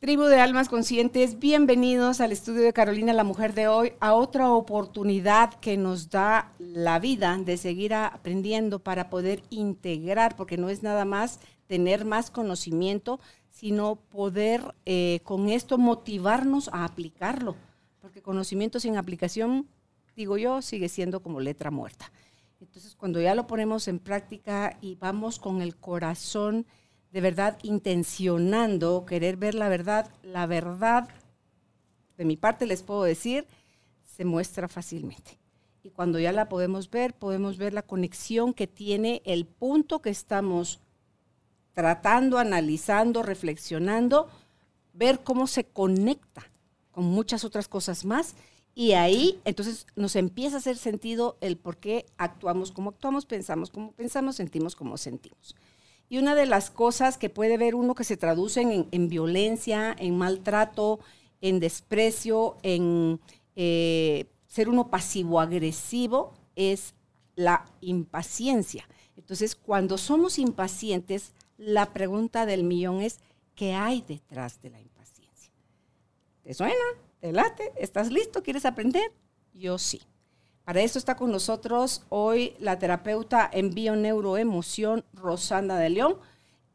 [0.00, 4.52] Tribu de Almas Conscientes, bienvenidos al estudio de Carolina, la mujer de hoy, a otra
[4.52, 10.84] oportunidad que nos da la vida de seguir aprendiendo para poder integrar, porque no es
[10.84, 13.18] nada más tener más conocimiento,
[13.50, 17.56] sino poder eh, con esto motivarnos a aplicarlo,
[18.00, 19.66] porque conocimiento sin aplicación,
[20.14, 22.12] digo yo, sigue siendo como letra muerta.
[22.60, 26.66] Entonces, cuando ya lo ponemos en práctica y vamos con el corazón
[27.18, 31.08] de verdad intencionando querer ver la verdad, la verdad,
[32.16, 33.44] de mi parte les puedo decir,
[34.04, 35.36] se muestra fácilmente.
[35.82, 40.10] Y cuando ya la podemos ver, podemos ver la conexión que tiene el punto que
[40.10, 40.78] estamos
[41.72, 44.28] tratando, analizando, reflexionando,
[44.92, 46.44] ver cómo se conecta
[46.92, 48.36] con muchas otras cosas más
[48.76, 53.70] y ahí entonces nos empieza a hacer sentido el por qué actuamos como actuamos, pensamos
[53.70, 55.56] como pensamos, sentimos como sentimos.
[56.08, 60.16] Y una de las cosas que puede ver uno que se traducen en, violencia, en
[60.16, 61.00] maltrato,
[61.40, 63.20] en desprecio, en
[63.56, 66.94] eh, ser uno pasivo-agresivo, es
[67.36, 68.88] la impaciencia.
[69.16, 73.20] Entonces, cuando somos impacientes, la pregunta del millón es,
[73.54, 75.52] ¿qué hay detrás de la impaciencia?
[76.42, 76.74] ¿Te suena?
[77.20, 77.72] ¿Te late?
[77.76, 78.42] ¿Estás listo?
[78.42, 79.12] ¿Quieres aprender?
[79.52, 80.00] Yo sí.
[80.68, 86.16] Para eso está con nosotros hoy la terapeuta en bioneuroemoción Rosanda de León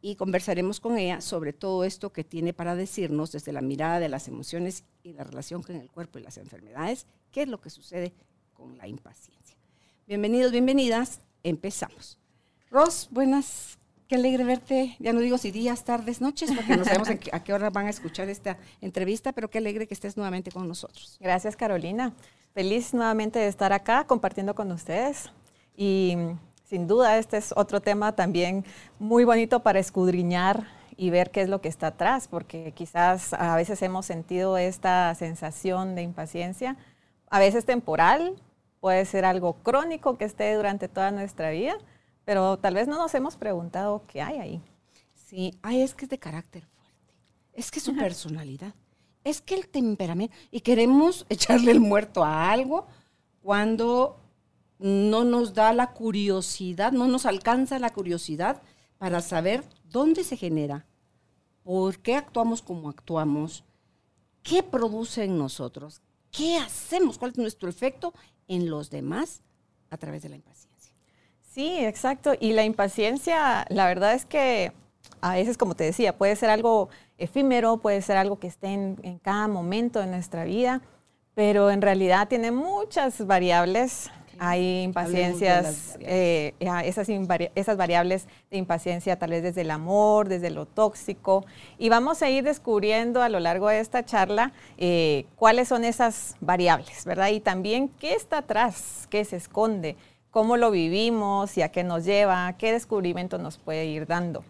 [0.02, 4.10] y conversaremos con ella sobre todo esto que tiene para decirnos desde la mirada de
[4.10, 7.70] las emociones y la relación con el cuerpo y las enfermedades, qué es lo que
[7.70, 8.16] sucede
[8.54, 9.60] con la impaciencia.
[10.08, 12.18] Bienvenidos, bienvenidas, empezamos.
[12.72, 13.78] Ros, buenas
[14.08, 17.54] Qué alegre verte, ya no digo si días, tardes, noches, porque no sabemos a qué
[17.54, 21.18] hora van a escuchar esta entrevista, pero qué alegre que estés nuevamente con nosotros.
[21.22, 22.14] Gracias, Carolina.
[22.54, 25.32] Feliz nuevamente de estar acá compartiendo con ustedes.
[25.78, 26.18] Y
[26.66, 28.66] sin duda este es otro tema también
[29.00, 33.56] muy bonito para escudriñar y ver qué es lo que está atrás, porque quizás a
[33.56, 36.76] veces hemos sentido esta sensación de impaciencia,
[37.30, 38.36] a veces temporal,
[38.80, 41.78] puede ser algo crónico que esté durante toda nuestra vida
[42.26, 44.62] pero tal vez no nos hemos preguntado qué hay ahí.
[45.14, 47.14] Sí, ay, es que es de carácter fuerte,
[47.54, 48.74] es que es su personalidad,
[49.24, 52.88] es que el temperamento, y queremos echarle el muerto a algo
[53.42, 54.20] cuando
[54.80, 58.62] no nos da la curiosidad, no nos alcanza la curiosidad
[58.98, 60.86] para saber dónde se genera,
[61.64, 63.64] por qué actuamos como actuamos,
[64.44, 66.02] qué produce en nosotros,
[66.32, 68.14] qué hacemos, cuál es nuestro efecto
[68.48, 69.42] en los demás
[69.90, 70.73] a través de la impaciencia.
[71.54, 72.34] Sí, exacto.
[72.40, 74.72] Y la impaciencia, la verdad es que
[75.22, 79.20] a veces, como te decía, puede ser algo efímero, puede ser algo que esté en,
[79.22, 80.82] cada momento de nuestra vida,
[81.36, 84.10] pero en realidad tiene muchas variables.
[84.40, 90.66] Hay impaciencias, eh, esas, esas variables de impaciencia tal vez desde el amor, desde lo
[90.66, 91.46] tóxico.
[91.78, 96.36] Y vamos a ir descubriendo a lo largo de esta charla eh, cuáles son esas
[96.42, 97.30] variables, ¿verdad?
[97.30, 99.96] Y también qué está atrás, qué se esconde
[100.34, 104.44] cómo lo vivimos y a qué nos lleva, qué descubrimiento nos puede ir dando.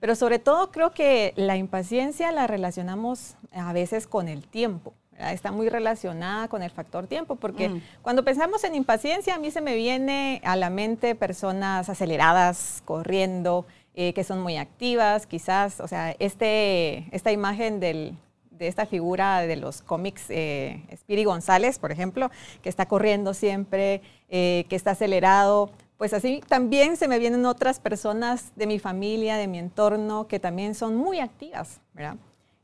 [0.00, 4.94] Pero sobre todo creo que la impaciencia la relacionamos a veces con el tiempo.
[5.16, 7.82] Está muy relacionada con el factor tiempo, porque mm.
[8.02, 13.64] cuando pensamos en impaciencia, a mí se me viene a la mente personas aceleradas, corriendo,
[13.94, 18.16] eh, que son muy activas, quizás, o sea, este, esta imagen del,
[18.58, 22.30] de esta figura de los cómics, eh, Spiri González, por ejemplo,
[22.62, 25.70] que está corriendo siempre, eh, que está acelerado.
[25.96, 30.38] Pues así también se me vienen otras personas de mi familia, de mi entorno, que
[30.38, 32.16] también son muy activas, ¿verdad?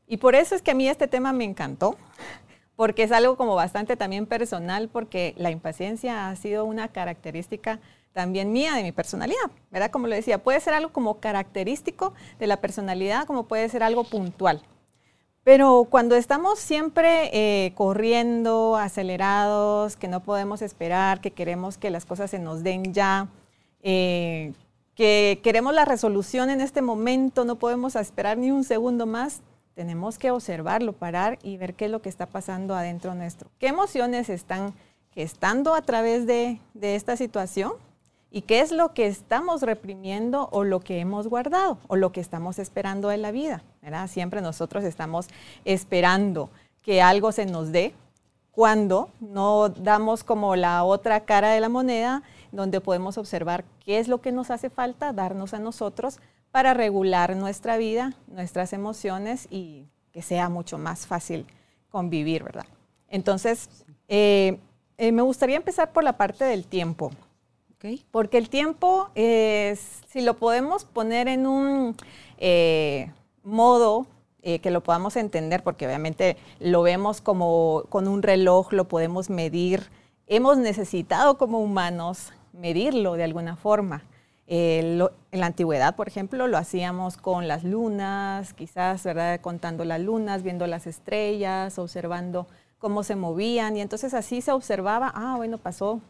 [0.07, 1.97] Y por eso es que a mí este tema me encantó,
[2.75, 7.79] porque es algo como bastante también personal, porque la impaciencia ha sido una característica
[8.13, 9.91] también mía de mi personalidad, ¿verdad?
[9.91, 14.05] Como lo decía, puede ser algo como característico de la personalidad, como puede ser algo
[14.05, 14.61] puntual.
[15.45, 22.03] Pero cuando estamos siempre eh, corriendo, acelerados, que no podemos esperar, que queremos que las
[22.03, 23.27] cosas se nos den ya,
[23.83, 24.53] eh,
[24.95, 29.41] que queremos la resolución en este momento, no podemos esperar ni un segundo más,
[29.75, 33.51] tenemos que observarlo, parar y ver qué es lo que está pasando adentro nuestro.
[33.59, 34.73] ¿Qué emociones están
[35.11, 37.73] gestando a través de, de esta situación?
[38.35, 42.19] ¿Y qué es lo que estamos reprimiendo o lo que hemos guardado o lo que
[42.19, 43.63] estamos esperando en la vida?
[44.09, 45.27] Siempre nosotros estamos
[45.63, 46.49] esperando
[46.81, 47.93] que algo se nos dé
[48.51, 54.09] cuando no damos como la otra cara de la moneda, donde podemos observar qué es
[54.09, 56.19] lo que nos hace falta darnos a nosotros
[56.51, 61.45] para regular nuestra vida, nuestras emociones y que sea mucho más fácil
[61.89, 62.65] convivir, ¿verdad?
[63.07, 63.69] Entonces,
[64.09, 64.59] eh,
[64.97, 67.11] eh, me gustaría empezar por la parte del tiempo.
[68.11, 71.95] Porque el tiempo, es, si lo podemos poner en un
[72.37, 73.11] eh,
[73.43, 74.07] modo
[74.41, 79.29] eh, que lo podamos entender, porque obviamente lo vemos como con un reloj, lo podemos
[79.29, 79.89] medir.
[80.27, 84.03] Hemos necesitado como humanos medirlo de alguna forma.
[84.47, 84.99] en
[85.31, 89.41] la antigüedad, por ejemplo, lo hacíamos con las lunas, quizás, ¿verdad?
[89.41, 93.75] Contando las lunas, viendo las estrellas, observando cómo se movían.
[93.77, 96.01] Y entonces así se observaba, ah, bueno, pasó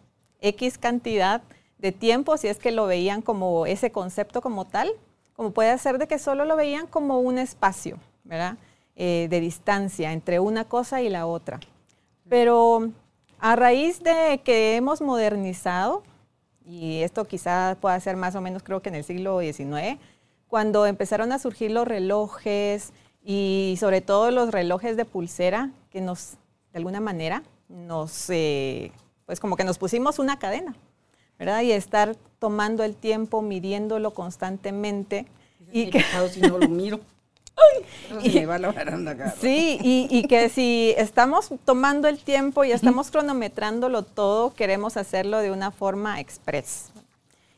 [0.41, 1.41] X cantidad
[1.77, 4.91] de tiempo, si es que lo veían como ese concepto como tal,
[5.35, 8.57] como puede ser de que solo lo veían como un espacio, ¿verdad?
[8.95, 11.59] Eh, de distancia entre una cosa y la otra.
[12.29, 12.91] Pero
[13.39, 16.03] a raíz de que hemos modernizado,
[16.65, 19.99] y esto quizá pueda ser más o menos creo que en el siglo XIX,
[20.47, 22.93] cuando empezaron a surgir los relojes
[23.23, 26.37] y sobre todo los relojes de pulsera que nos,
[26.71, 28.91] de alguna manera, nos, eh,
[29.25, 30.75] pues como que nos pusimos una cadena,
[31.39, 31.61] ¿verdad?
[31.61, 35.25] Y estar tomando el tiempo, midiéndolo constantemente.
[35.71, 36.99] Y que, si no lo miro.
[38.23, 39.35] y, me va la acá.
[39.39, 45.39] Sí, y, y, que si estamos tomando el tiempo y estamos cronometrándolo todo, queremos hacerlo
[45.39, 46.91] de una forma express.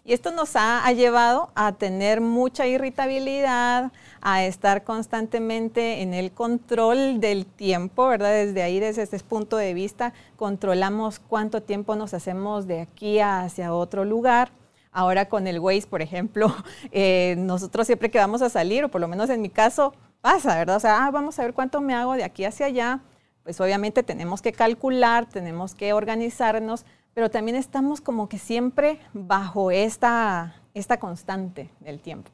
[0.08, 7.20] Y esto nos ha, llevado a tener mucha irritabilidad, a estar constantemente en el control
[7.20, 8.32] del tiempo, ¿verdad?
[8.32, 13.74] Desde ahí, desde este punto de vista, controlamos cuánto tiempo nos hacemos de aquí hacia
[13.74, 14.50] otro lugar.
[14.94, 16.56] Ahora con el Waze, por ejemplo,
[16.94, 20.56] eh, nosotros siempre que vamos a salir, o por lo menos en mi caso, pasa,
[20.56, 20.78] ¿verdad?
[20.78, 23.02] O sea, ah, vamos a ver cuánto me hago de aquí hacia allá.
[23.44, 26.86] Pues obviamente tenemos que calcular, tenemos que organizarnos,
[27.18, 32.30] pero también estamos como que siempre bajo esta, esta constante del tiempo.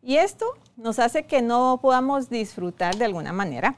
[0.00, 0.46] Y esto
[0.76, 3.74] nos hace que no podamos disfrutar de alguna manera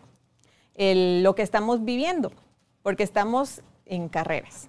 [0.77, 2.31] lo que estamos viviendo,
[2.83, 4.69] porque estamos en carreras.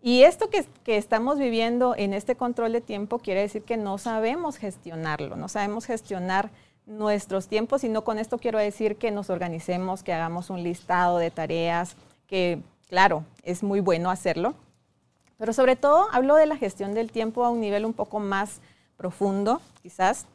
[0.00, 3.98] Y esto que, que, estamos viviendo en este control de tiempo quiere decir que no
[3.98, 6.50] sabemos gestionarlo, no sabemos gestionar
[6.86, 11.18] nuestros tiempos y no con esto quiero decir que nos organicemos, que hagamos un listado
[11.18, 11.94] de tareas,
[12.26, 14.54] que claro, es muy bueno hacerlo,
[15.40, 18.60] pero sobre todo hablo de la gestión del tiempo a un nivel un poco más
[18.98, 20.26] profundo, quizás,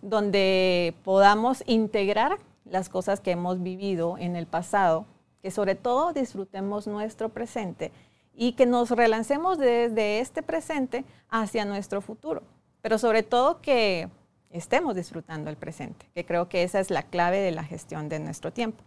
[0.00, 5.04] donde podamos integrar las cosas que hemos vivido en el pasado,
[5.42, 7.92] que sobre todo disfrutemos nuestro presente
[8.34, 12.42] y que nos relancemos desde este presente hacia nuestro futuro,
[12.80, 14.08] pero sobre todo que
[14.48, 18.18] estemos disfrutando el presente, que creo que esa es la clave de la gestión de
[18.18, 18.82] nuestro tiempo.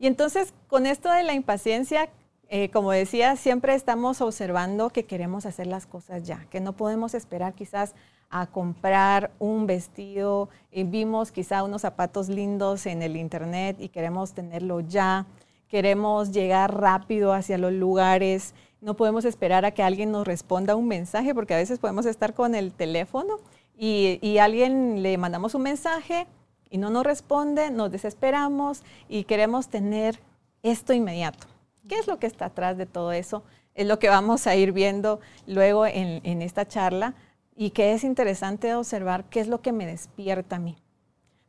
[0.00, 2.08] Y entonces, con esto de la impaciencia,
[2.56, 7.12] eh, como decía, siempre estamos observando que queremos hacer las cosas ya, que no podemos
[7.14, 7.96] esperar quizás
[8.30, 14.34] a comprar un vestido, y vimos quizá unos zapatos lindos en el internet y queremos
[14.34, 15.26] tenerlo ya,
[15.66, 20.86] queremos llegar rápido hacia los lugares, no podemos esperar a que alguien nos responda un
[20.86, 23.38] mensaje, porque a veces podemos estar con el teléfono
[23.76, 26.28] y, y alguien le mandamos un mensaje
[26.70, 30.20] y no nos responde, nos desesperamos y queremos tener
[30.62, 31.48] esto inmediato.
[31.88, 33.42] ¿Qué es lo que está atrás de todo eso?
[33.74, 37.14] Es lo que vamos a ir viendo luego en, esta charla
[37.56, 40.76] y que es interesante observar qué es lo que me despierta a mí.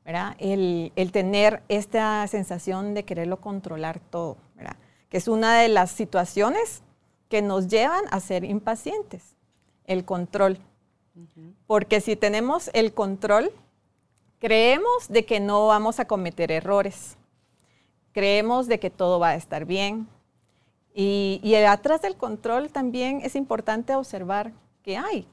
[0.04, 0.36] ¿verdad?
[0.38, 4.75] El, tener esta sensación de quererlo controlar todo, ¿verdad?
[5.10, 6.84] que es una de las situaciones
[7.30, 9.36] que nos llevan a ser impacientes,
[9.86, 10.60] el control.
[11.65, 13.51] Porque si tenemos el control,
[14.39, 17.18] creemos de que no vamos a cometer errores,
[18.12, 20.08] creemos de que todo va a estar bien,
[20.98, 25.28] y, atrás del control también es importante observar qué hay.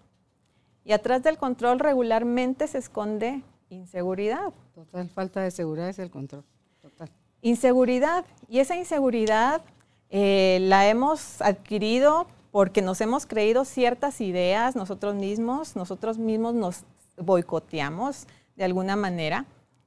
[0.84, 4.52] Y atrás del control regularmente se esconde inseguridad.
[4.74, 6.42] Total falta de seguridad es el control.
[6.80, 7.08] Total.
[7.42, 8.24] Inseguridad.
[8.48, 9.62] Y esa inseguridad
[10.10, 16.84] eh, la hemos adquirido porque nos hemos creído ciertas ideas nosotros mismos, nosotros mismos nos
[17.16, 18.26] boicoteamos
[18.56, 19.46] de alguna manera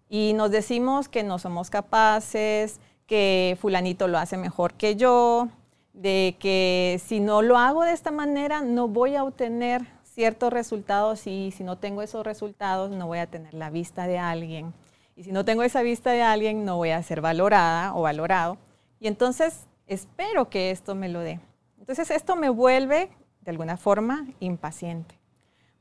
[0.10, 5.50] Y nos decimos que no somos capaces, que fulanito lo hace mejor que yo,
[5.96, 11.26] de que si no lo hago de esta manera no voy a obtener ciertos resultados
[11.26, 14.74] y si no tengo esos resultados no voy a tener la vista de alguien.
[15.16, 18.58] Y si no tengo esa vista de alguien no voy a ser valorada o valorado.
[19.00, 21.40] Y entonces espero que esto me lo dé.
[21.80, 23.10] Entonces esto me vuelve
[23.42, 25.16] de alguna forma impaciente,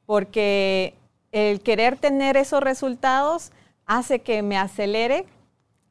[0.05, 0.95] porque
[1.33, 3.53] el querer tener esos resultados
[3.87, 5.27] hace que me acelere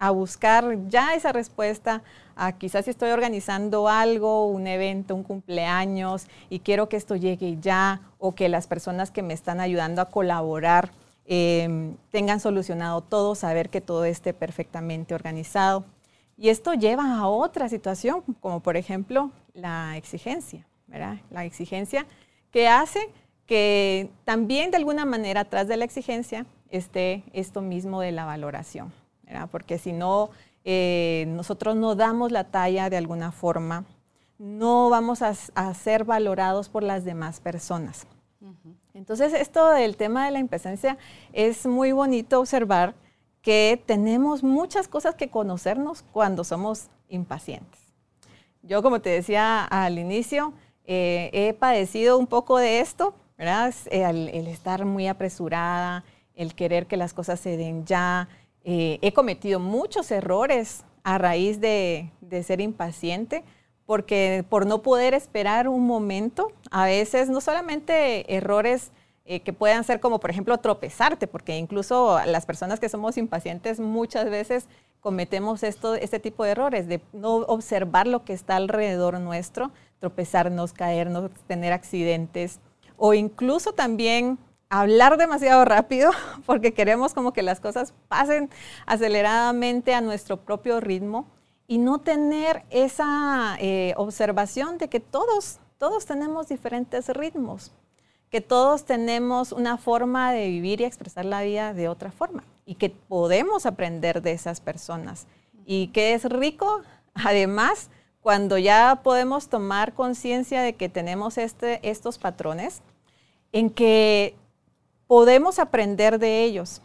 [0.03, 2.03] a buscar ya esa respuesta,
[2.35, 7.57] a quizás si estoy organizando algo, un evento, un cumpleaños, y quiero que esto llegue
[7.61, 10.91] ya, o que las personas que me están ayudando a colaborar
[11.25, 15.85] em, tengan solucionado todo, saber que todo esté perfectamente organizado.
[16.37, 21.19] Y esto lleva a otra situación, como por ejemplo la exigencia, ¿verdad?
[21.31, 22.05] La exigencia
[22.51, 22.99] que hace
[23.45, 28.91] que también de alguna manera atrás de la exigencia esté esto mismo de la valoración
[29.51, 30.29] porque si no,
[30.65, 33.85] eh, nosotros no damos la talla de alguna forma,
[34.37, 35.33] no vamos a,
[35.73, 38.07] ser valorados por las demás personas.
[38.93, 40.97] Entonces, esto del tema de la impresencia
[41.31, 42.93] es muy bonito observar
[43.41, 47.79] que tenemos muchas cosas que conocernos cuando somos impacientes.
[48.61, 50.53] Yo, como te decía al inicio,
[50.85, 53.73] eh, he padecido un poco de esto, ¿verdad?
[53.91, 56.03] el, estar muy apresurada,
[56.35, 58.29] el querer que las cosas se den ya,
[58.63, 62.09] eh, he cometido muchos errores a raíz de,
[62.43, 63.43] ser impaciente,
[63.85, 68.91] porque por no poder esperar un momento, a veces no solamente errores
[69.25, 73.79] eh, que puedan ser como, por ejemplo, tropezarte, porque incluso las personas que somos impacientes
[73.79, 74.67] muchas veces
[74.99, 80.73] cometemos esto, este tipo de errores, de no observar lo que está alrededor nuestro, tropezarnos,
[80.73, 82.59] caernos, tener accidentes,
[82.97, 84.39] o incluso también
[84.79, 86.11] hablar demasiado rápido
[86.45, 88.49] porque queremos como que las cosas pasen
[88.85, 91.27] aceleradamente a nuestro propio ritmo
[91.67, 97.71] y no tener esa eh, observación de que todos, todos tenemos diferentes ritmos,
[98.29, 102.75] que todos tenemos una forma de vivir y expresar la vida de otra forma y
[102.75, 105.27] que podemos aprender de esas personas.
[105.65, 106.81] Y que es rico
[107.13, 107.89] además
[108.21, 112.81] cuando ya podemos tomar conciencia de que tenemos este, estos patrones
[113.51, 114.35] en que
[115.13, 116.81] podemos aprender de ellos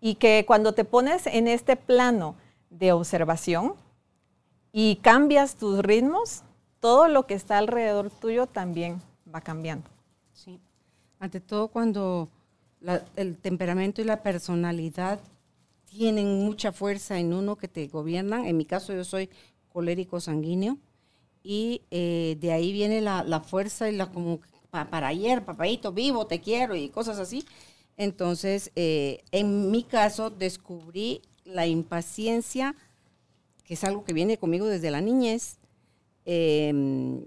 [0.00, 2.34] y que cuando te pones en este plano
[2.70, 3.74] de observación
[4.72, 6.44] y cambias tus ritmos,
[6.80, 9.90] todo lo que está alrededor tuyo también va cambiando.
[10.32, 10.60] Sí.
[11.18, 12.30] Ante todo cuando
[13.16, 15.20] el temperamento y la personalidad
[15.84, 18.46] tienen mucha fuerza en uno que te gobiernan.
[18.46, 19.28] En mi caso yo soy
[19.68, 20.78] colérico sanguíneo
[21.42, 24.40] y eh, de ahí viene la, la, fuerza y la como
[24.72, 27.44] para ayer, papayito, vivo, te quiero y cosas así.
[27.98, 32.74] Entonces, eh, en mi caso, descubrí la impaciencia,
[33.64, 35.58] que es algo que viene conmigo desde la niñez.
[36.24, 37.26] Em,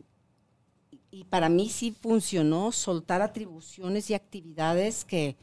[1.12, 5.36] y para mí sí funcionó soltar atribuciones y actividades que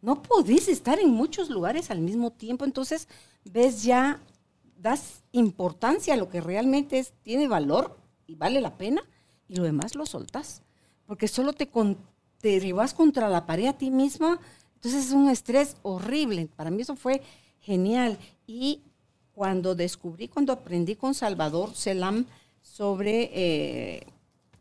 [0.00, 2.64] no podés estar en muchos lugares al mismo tiempo.
[2.64, 3.08] Entonces,
[3.44, 4.22] ves ya,
[4.76, 7.98] das importancia a lo que realmente es, tiene valor
[8.28, 9.02] y vale la pena,
[9.48, 10.62] y lo demás lo soltas
[11.08, 14.38] porque solo te, te derribas contra la pared a ti misma,
[14.74, 16.48] entonces es un estrés horrible.
[16.54, 17.22] Para mí eso fue
[17.60, 18.18] genial.
[18.46, 18.82] Y
[19.32, 22.26] cuando descubrí, cuando aprendí con Salvador Selam
[22.60, 24.06] sobre eh,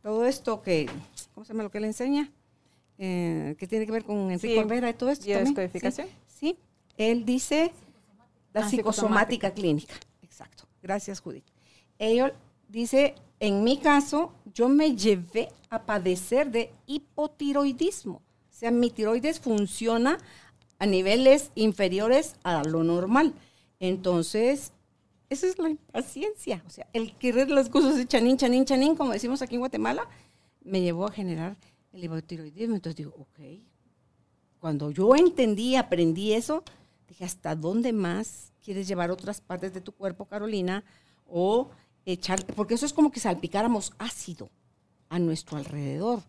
[0.02, 0.90] todo esto que,
[1.34, 2.32] ¿cómo se llama lo que le enseña?
[2.98, 5.30] Eh, que tiene que ver con Enrique Olvera y todo esto.
[5.30, 6.08] ¿Y descodificación?
[6.28, 6.58] Sí, sí,
[6.96, 7.74] él dice
[8.54, 9.96] la ah, psicosomática, clínica.
[10.22, 10.64] Exacto.
[10.82, 11.44] Gracias, Judith.
[12.00, 12.32] Él
[12.68, 18.16] dice en mi caso, yo me llevé a padecer de hipotiroidismo.
[18.16, 20.18] O sea, mi tiroides funciona
[20.80, 23.34] a niveles inferiores a lo normal.
[23.80, 24.74] Entonces,
[25.30, 26.64] esa es la impaciencia.
[26.66, 30.08] O sea, el querer las cosas de chanín, chanín, chanín, como decimos aquí en Guatemala,
[30.64, 31.58] me llevó a generar
[31.94, 32.76] el hipotiroidismo.
[32.76, 33.40] Entonces digo, ok.
[34.60, 36.64] Cuando yo entendí, aprendí eso,
[37.08, 40.84] dije, ¿hasta dónde más quieres llevar otras partes de tu cuerpo, Carolina?
[41.28, 41.70] O
[42.08, 44.50] echar, porque eso es como que salpicáramos ácido
[45.10, 46.24] a nuestro alrededor.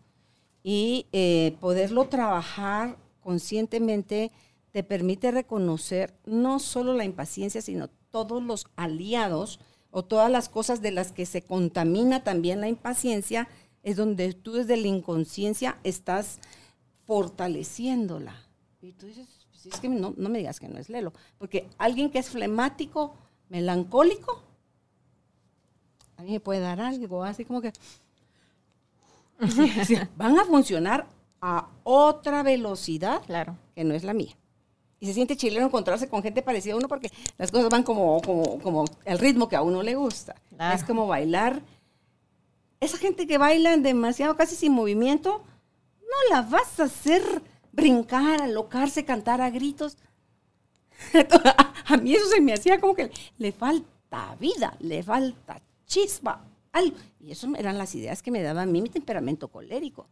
[0.61, 4.31] Y eh, poderlo trabajar conscientemente
[4.71, 9.59] te permite reconocer no solo la impaciencia, sino todos los aliados
[9.89, 13.47] o todas las cosas de las que se contamina también la impaciencia,
[13.81, 16.39] es donde tú desde la inconsciencia estás
[17.05, 18.35] fortaleciéndola.
[18.81, 21.67] Y tú dices, pues es que no, no me digas que no es Lelo, porque
[21.77, 23.15] alguien que es flemático,
[23.47, 24.43] melancólico,
[26.19, 27.71] a mí me puede dar algo, así como que
[30.17, 31.07] van a funcionar
[31.39, 33.55] a otra velocidad claro.
[33.73, 34.35] que no es la mía.
[34.99, 38.21] Y se siente chileno encontrarse con gente parecida a uno porque las cosas van como,
[38.21, 40.35] como, como el ritmo que a uno le gusta.
[40.73, 41.61] Es como bailar.
[42.81, 45.41] Esa gente que baila demasiado, casi sin movimiento,
[46.01, 47.23] no la vas a hacer
[47.71, 49.97] brincar, alocarse, cantar a gritos.
[51.85, 56.95] a mí eso se me hacía como que le falta vida, le falta chispa, algo.
[57.19, 60.07] Y eso eran las ideas que me daba a mí mi temperamento colérico.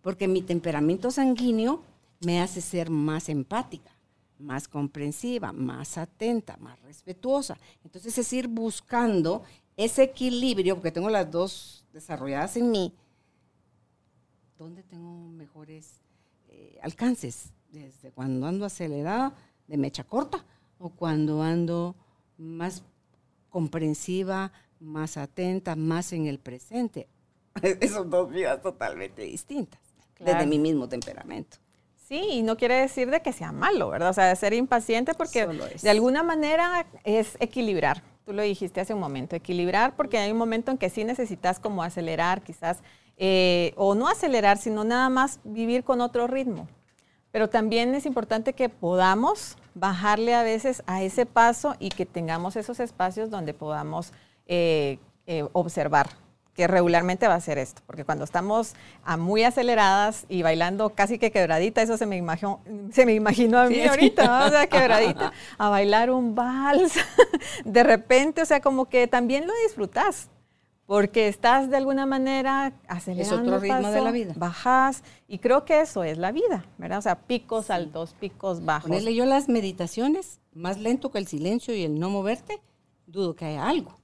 [0.00, 1.82] Porque mi temperamento sanguíneo
[2.24, 3.90] me hace ser más empática,
[4.38, 7.58] más comprensiva, más atenta, más respetuosa.
[7.84, 9.42] Entonces es ir buscando
[9.76, 12.94] ese equilibrio, porque tengo las dos desarrolladas en mí,
[14.58, 16.00] ¿dónde tengo mejores
[16.48, 17.52] eh, alcances?
[17.70, 19.34] Desde cuando ando acelerada
[19.66, 20.44] de mecha corta
[20.78, 21.94] o cuando ando
[22.38, 22.82] más
[23.50, 27.08] comprensiva, más atenta, más en el presente.
[27.62, 29.80] Esas dos vidas totalmente distintas,
[30.18, 31.58] desde mi mismo temperamento.
[32.08, 34.10] Sí, y no quiere decir de que sea malo, ¿verdad?
[34.10, 35.46] O sea, ser impaciente porque
[35.82, 38.04] de alguna manera es equilibrar.
[38.24, 41.58] Tú lo dijiste hace un momento, equilibrar porque hay un momento en que sí necesitas
[41.58, 42.78] como acelerar, quizás,
[43.16, 46.68] eh, o no acelerar, sino nada más vivir con otro ritmo.
[47.32, 52.54] Pero también es importante que podamos bajarle a veces a ese paso y que tengamos
[52.56, 54.12] esos espacios donde podamos
[54.46, 56.10] eh, eh, observar
[56.56, 58.72] que regularmente va a ser esto, porque cuando estamos
[59.04, 62.60] a muy aceleradas y bailando casi que quebradita, eso se me imaginó,
[62.90, 66.94] se me imaginó a mí ahorita, o sea, quebradita, a bailar un vals,
[67.64, 70.30] de repente, o sea, como que también lo disfrutas,
[70.86, 73.34] porque estás de alguna manera acelerando.
[73.34, 74.32] Es otro ritmo de la vida.
[74.36, 76.98] Bajas, y creo que eso es la vida, ¿verdad?
[76.98, 78.88] O sea, picos altos, picos bajos.
[78.88, 82.62] Ponerle yo las meditaciones, más lento que el silencio y el no moverte,
[83.06, 83.98] dudo que haya algo.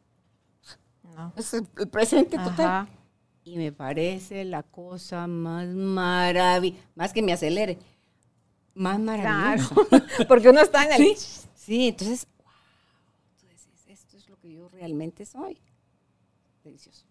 [1.36, 2.88] Es el, presente total.
[3.44, 7.78] Y me parece la cosa más maravillosa, más que me acelere,
[8.74, 9.74] más maravillosa.
[10.28, 11.16] porque uno está en el...
[11.16, 12.46] Sí, entonces, wow,
[13.40, 13.46] tú
[13.88, 15.60] esto es lo que yo realmente soy.
[16.62, 17.04] Delicioso.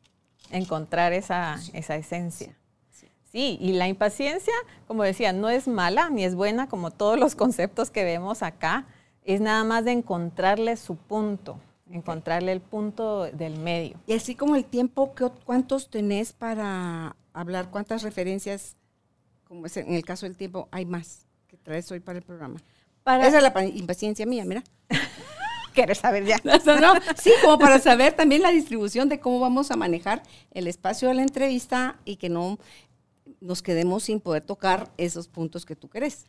[0.50, 2.58] Encontrar esa, esa esencia.
[3.32, 4.54] Sí, y la impaciencia,
[4.88, 8.88] como decía, no es mala ni es buena como todos los conceptos que vemos acá,
[9.24, 11.58] es nada más de encontrarle su punto
[11.92, 14.00] encontrarle el punto del medio.
[14.08, 15.14] Y así como el tiempo,
[15.46, 17.70] ¿cuántos tenés para hablar?
[17.70, 18.76] ¿Cuántas referencias,
[19.44, 22.60] como es en el caso del tiempo, hay más que traes hoy para el programa?
[23.06, 24.64] Esa es la impaciencia mía, mira.
[25.74, 26.38] ¿Quieres saber ya?
[27.16, 31.14] sí, como para saber también la distribución de cómo vamos a manejar el espacio de
[31.14, 32.60] la entrevista y que no
[33.40, 36.26] nos quedemos sin poder tocar esos puntos que tú querés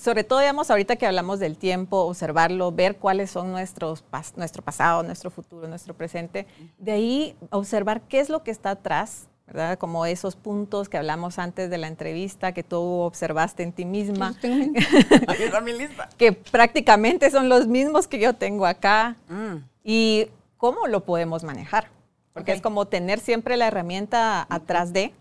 [0.00, 4.04] sobre todo, digamos, ahorita que hablamos del tiempo, observarlo, ver cuáles son nuestros,
[4.36, 6.46] nuestro pasado, nuestro futuro, nuestro presente.
[6.78, 9.78] De ahí, observar qué es lo que está atrás, ¿verdad?
[9.78, 14.34] Como esos puntos que hablamos antes de la entrevista, que tú observaste en ti misma.
[16.16, 19.16] que prácticamente son los mismos que yo tengo acá.
[19.28, 19.56] Mm.
[19.82, 21.88] Y cómo lo podemos manejar.
[22.32, 25.12] Porque es como tener siempre la herramienta atrás de.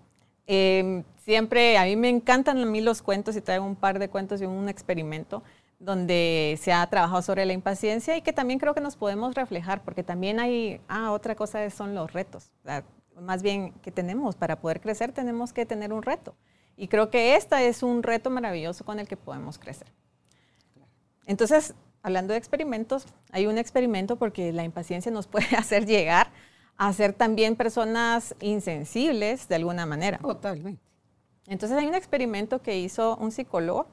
[0.51, 4.09] Em, siempre, a mí me encantan a mí los cuentos y traigo un par de
[4.09, 5.43] cuentos y un experimento
[5.77, 9.83] donde se ha trabajado sobre la impaciencia y que también creo que nos podemos reflejar,
[9.83, 12.51] porque también hay, ah, otra cosa son los retos.
[13.21, 16.33] más bien que tenemos para poder crecer, tenemos que tener un reto.
[16.75, 19.91] Y creo que este es un reto maravilloso con el que podemos crecer.
[21.27, 26.31] Entonces, hablando de experimentos, hay un experimento porque la impaciencia nos puede hacer llegar
[26.79, 30.17] a ser también personas insensibles de alguna manera.
[30.17, 30.81] Totalmente.
[31.45, 33.87] Entonces hay un experimento que hizo un psicólogo,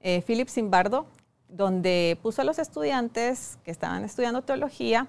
[0.00, 1.06] eh, Philip Zimbardo,
[1.48, 5.06] donde puso a los estudiantes que estaban estudiando teología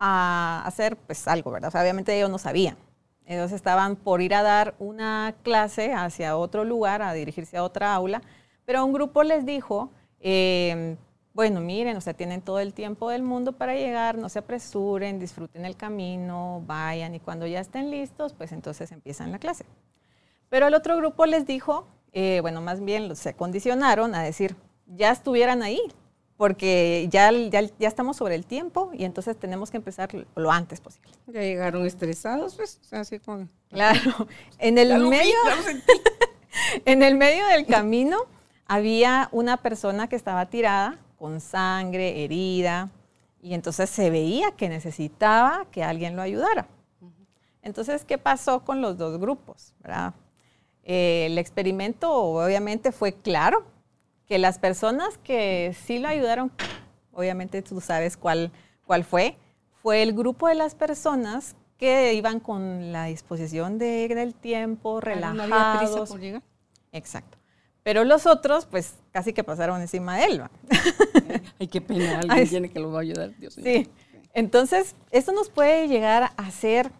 [0.00, 1.70] a hacer pues algo, ¿verdad?
[1.74, 2.78] obviamente ellos no sabían.
[3.26, 7.92] Ellos estaban por ir a dar una clase hacia otro lugar, a dirigirse a otra
[7.92, 8.22] aula,
[8.64, 9.90] pero un grupo les dijo,
[10.20, 10.96] em,
[11.36, 15.20] bueno, miren, o sea, tienen todo el tiempo del mundo para llegar, no se apresuren,
[15.20, 19.66] disfruten el camino, vayan y cuando ya estén listos, pues entonces empiezan la clase.
[20.48, 25.10] Pero el otro grupo les dijo, eh, bueno, más bien se condicionaron a decir, ya
[25.10, 25.82] estuvieran ahí,
[26.38, 30.80] porque ya, ya, ya, estamos sobre el tiempo y entonces tenemos que empezar lo antes
[30.80, 31.10] posible.
[31.26, 33.46] Ya llegaron estresados, pues, así como...
[33.68, 34.26] Claro,
[34.58, 35.36] en el medio,
[36.86, 38.20] en el medio del camino
[38.66, 42.90] había una persona que estaba tirada con sangre, herida,
[43.40, 46.66] y entonces se veía que necesitaba que alguien lo ayudara.
[47.62, 49.72] Entonces, ¿qué pasó con los dos grupos?
[49.80, 50.14] ¿verdad?
[50.84, 53.64] Eh, el experimento obviamente fue claro,
[54.26, 56.50] que las personas que sí lo ayudaron,
[57.12, 58.50] obviamente tú sabes cuál,
[58.84, 59.36] cuál fue,
[59.82, 65.48] fue el grupo de las personas que iban con la disposición de, del tiempo, relajados.
[65.48, 66.42] No había prisa por llegar.
[66.92, 67.35] Exacto.
[67.86, 70.42] Pero los otros, pues casi que pasaron encima de él.
[71.60, 73.54] Ay, qué pena, alguien tiene que lo va a ayudar, Dios.
[73.54, 73.88] Sí,
[74.34, 76.90] entonces esto nos puede llegar a ser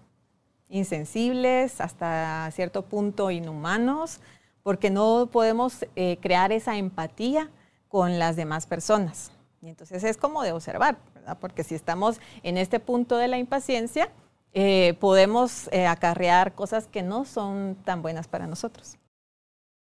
[0.68, 4.20] insensibles, hasta cierto punto inhumanos,
[4.62, 7.50] porque no podemos eh, crear esa empatía
[7.88, 9.32] con las demás personas.
[9.62, 11.36] Y entonces es como de observar, ¿verdad?
[11.40, 14.08] Porque si estamos en este punto de la impaciencia,
[14.52, 18.98] eh, podemos eh, acarrear cosas que no son tan buenas para nosotros.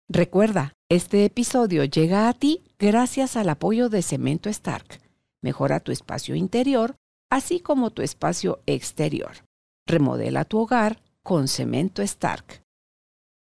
[0.09, 5.01] Recuerda, este episodio llega a ti gracias al apoyo de Cemento Stark.
[5.41, 6.97] Mejora tu espacio interior,
[7.31, 9.45] así como tu espacio exterior.
[9.87, 12.63] Remodela tu hogar con Cemento Stark.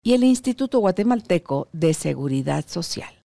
[0.02, 3.24] Y el Instituto Guatemalteco de Seguridad Social.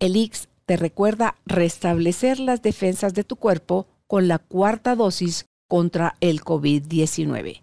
[0.00, 6.16] El IX te recuerda restablecer las defensas de tu cuerpo con la cuarta dosis contra
[6.20, 7.62] el COVID-19.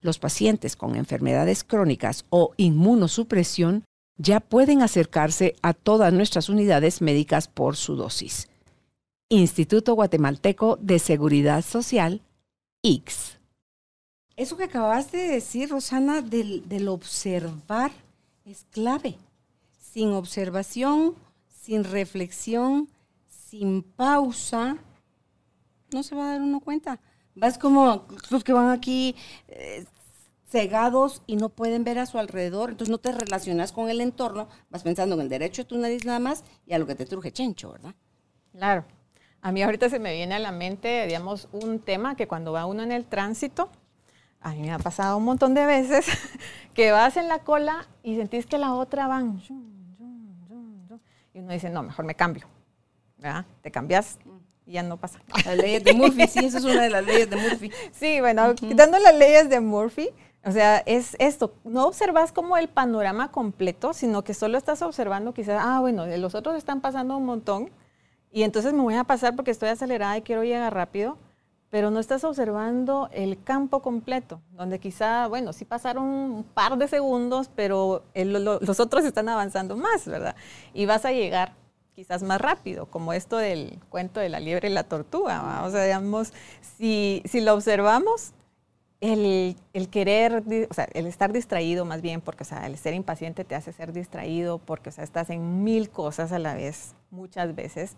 [0.00, 3.84] Los pacientes con enfermedades crónicas o inmunosupresión
[4.20, 8.48] ya pueden acercarse a todas nuestras unidades médicas por su dosis.
[9.30, 12.20] Instituto Guatemalteco de Seguridad Social,
[12.82, 13.38] IX.
[14.36, 17.92] Eso que acabaste de decir, Rosana, del, del observar
[18.44, 19.16] es clave.
[19.78, 21.14] Sin observación,
[21.48, 22.88] sin reflexión,
[23.26, 24.76] sin pausa,
[25.92, 27.00] no se va a dar uno cuenta.
[27.34, 29.14] Vas como los que van aquí
[29.48, 29.86] eh,
[30.50, 34.48] cegados y no pueden ver a su alrededor, entonces no te relacionas con el entorno,
[34.68, 37.06] vas pensando en el derecho de tu nariz nada más y a lo que te
[37.06, 37.94] truje chencho, ¿verdad?
[38.52, 38.84] Claro.
[39.42, 42.66] A mí ahorita se me viene a la mente, digamos, un tema que cuando va
[42.66, 43.70] uno en el tránsito,
[44.40, 46.06] a mí me ha pasado un montón de veces,
[46.74, 49.40] que vas en la cola y sentís que la otra van,
[51.32, 52.48] y uno dice, no, mejor me cambio,
[53.16, 53.46] ¿verdad?
[53.62, 54.18] Te cambias
[54.66, 55.20] y ya no pasa.
[55.44, 57.70] Las leyes de Murphy, sí, esa es una de las leyes de Murphy.
[57.92, 60.10] Sí, bueno, quitando las leyes de Murphy,
[60.44, 65.34] o sea, es esto, no observas como el panorama completo, sino que solo estás observando
[65.34, 67.70] quizás, ah, bueno, los otros están pasando un montón
[68.32, 71.18] y entonces me voy a pasar porque estoy acelerada y quiero llegar rápido,
[71.68, 76.88] pero no estás observando el campo completo, donde quizá, bueno, sí pasaron un par de
[76.88, 80.34] segundos, pero los otros están avanzando más, ¿verdad?
[80.72, 81.52] Y vas a llegar
[81.94, 85.62] quizás más rápido, como esto del cuento de la liebre y la tortuga.
[85.64, 86.32] O sea, digamos,
[86.78, 88.32] si, si lo observamos,
[89.00, 89.56] el,
[89.90, 93.54] querer, o sea, el estar distraído más bien, porque o sea, el ser impaciente te
[93.54, 97.96] hace ser distraído, porque o sea, estás en mil cosas a la vez, muchas veces,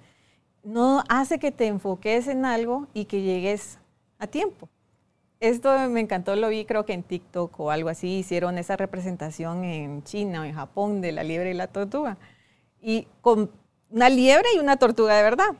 [0.62, 3.78] no hace que te enfoques en algo y que llegues
[4.18, 4.68] a tiempo.
[5.40, 9.64] Esto me encantó, lo vi creo que en TikTok o algo así, hicieron esa representación
[9.64, 12.16] en China o en Japón de la liebre y la tortuga.
[12.80, 13.50] Y con
[13.90, 15.50] una liebre y una tortuga de verdad.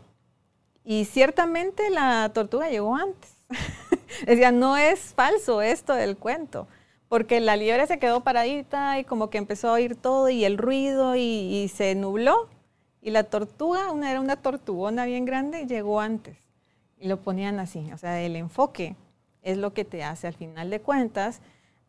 [0.84, 3.36] Y ciertamente la tortuga llegó antes.
[4.26, 6.66] Decía, no es falso esto del cuento,
[7.08, 10.58] porque la liebre se quedó paradita y como que empezó a oír todo y el
[10.58, 12.48] ruido y, se nubló.
[13.00, 16.36] Y la tortuga, una, era una tortugona bien grande, llegó antes.
[16.98, 18.94] Y lo ponían así, o sea, el enfoque
[19.42, 21.40] es lo que te hace al final de cuentas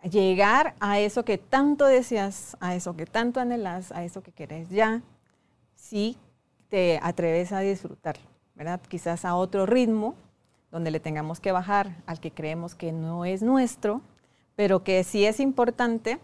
[0.10, 4.70] llegar a eso que tanto deseas, a eso que tanto anhelas, a eso que querés
[4.70, 5.02] ya,
[5.76, 6.18] si
[6.70, 8.24] te atreves a disfrutarlo,
[8.56, 8.82] ¿verdad?
[8.88, 10.16] Quizás a otro ritmo,
[10.74, 14.02] donde le tengamos que bajar al que creemos que no es nuestro,
[14.56, 16.20] pero que sí es importante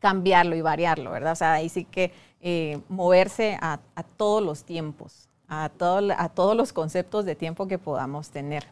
[0.00, 1.32] cambiarlo y variarlo, ¿verdad?
[1.32, 3.80] O sea, ahí sí que eh, moverse a,
[4.18, 8.66] todos los tiempos, a, a, todos los conceptos de tiempo que podamos tener.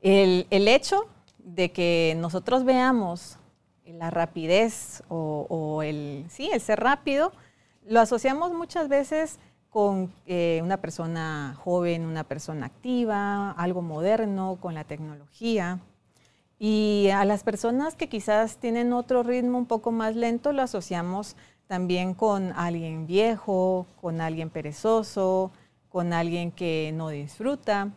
[0.00, 1.08] El, hecho
[1.38, 3.38] de que nosotros veamos
[3.86, 7.32] la rapidez o, o, el, sí, el ser rápido,
[7.84, 9.40] lo asociamos muchas veces
[9.74, 15.80] con eh, una persona joven, una persona activa, algo moderno, con la tecnología.
[16.60, 21.34] Y a las personas que quizás tienen otro ritmo un poco más lento, lo asociamos
[21.66, 25.50] también con alguien viejo, con alguien perezoso,
[25.88, 27.90] con alguien que no disfruta.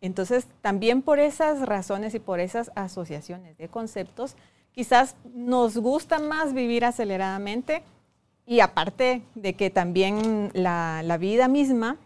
[0.00, 4.34] Entonces, también por esas razones y por esas asociaciones de conceptos,
[4.72, 7.84] quizás nos gusta más vivir aceleradamente
[8.46, 11.96] y aparte de que también la, vida misma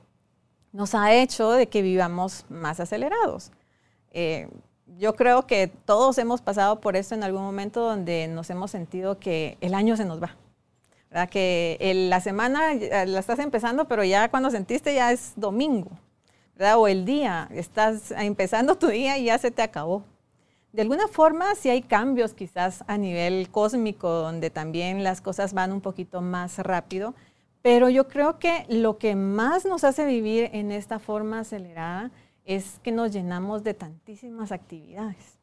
[0.73, 3.51] nos ha hecho de que vivamos más acelerados.
[4.11, 4.49] Eh,
[4.99, 9.19] yo creo que todos hemos pasado por esto en algún momento donde nos hemos sentido
[9.19, 10.37] que el año se nos va.
[11.11, 11.29] ¿verdad?
[11.29, 15.91] Que la semana la estás empezando, pero ya cuando sentiste ya es domingo.
[16.55, 16.79] ¿verdad?
[16.79, 20.05] O el día, estás empezando tu día y ya se te acabó.
[20.73, 25.73] De alguna forma sí hay cambios quizás a nivel cósmico, donde también las cosas van
[25.73, 27.15] un poquito más rápido,
[27.63, 32.11] pero yo creo que lo que más nos hace vivir en esta forma acelerada
[32.45, 35.39] es que nos llenamos de tantísimas actividades.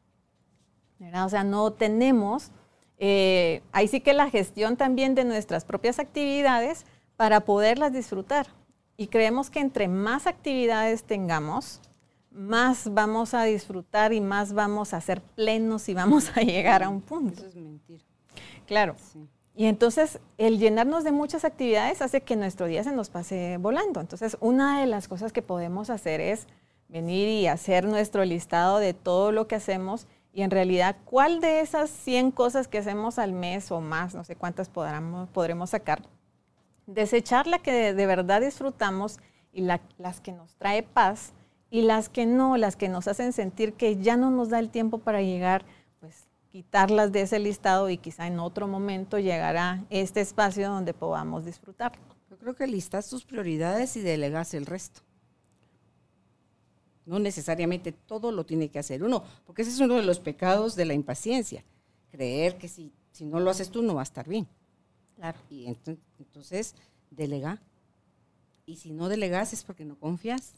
[1.24, 2.50] O sea, no tenemos
[2.98, 6.86] eh, ahí sí que la gestión también de nuestras propias actividades
[7.16, 8.46] para poderlas disfrutar.
[8.96, 11.80] Y creemos que entre más actividades tengamos,
[12.36, 16.88] más vamos a disfrutar y más vamos a ser plenos y vamos a llegar a
[16.88, 17.40] un punto.
[17.40, 18.04] Eso es mentira.
[18.66, 18.94] Claro.
[19.54, 24.00] Y entonces el llenarnos de muchas actividades hace que nuestro día se nos pase volando.
[24.00, 26.46] Entonces una de las cosas que podemos hacer es
[26.88, 31.60] venir y hacer nuestro listado de todo lo que hacemos y en realidad cuál de
[31.60, 36.02] esas 100 cosas que hacemos al mes o más, no sé cuántas podremos, podremos sacar,
[36.86, 39.18] desechar la que de, verdad disfrutamos
[39.50, 41.32] y las que nos trae paz
[41.76, 44.70] y las que no, las que nos hacen sentir que ya no nos da el
[44.70, 45.66] tiempo para llegar,
[46.00, 51.44] pues quitarlas de ese listado y quizá en otro momento llegará este espacio donde podamos
[51.44, 51.92] disfrutar.
[52.30, 55.02] Yo creo que listas tus prioridades y delegas el resto.
[57.04, 60.76] No necesariamente todo lo tiene que hacer uno, porque ese es uno de los pecados
[60.76, 61.62] de la impaciencia.
[62.10, 64.48] Creer que si, si no lo haces tú no va a estar bien.
[65.14, 65.38] Claro.
[65.50, 66.74] Y entonces,
[67.10, 67.60] delega.
[68.64, 70.54] Y si no delegas es porque no confías.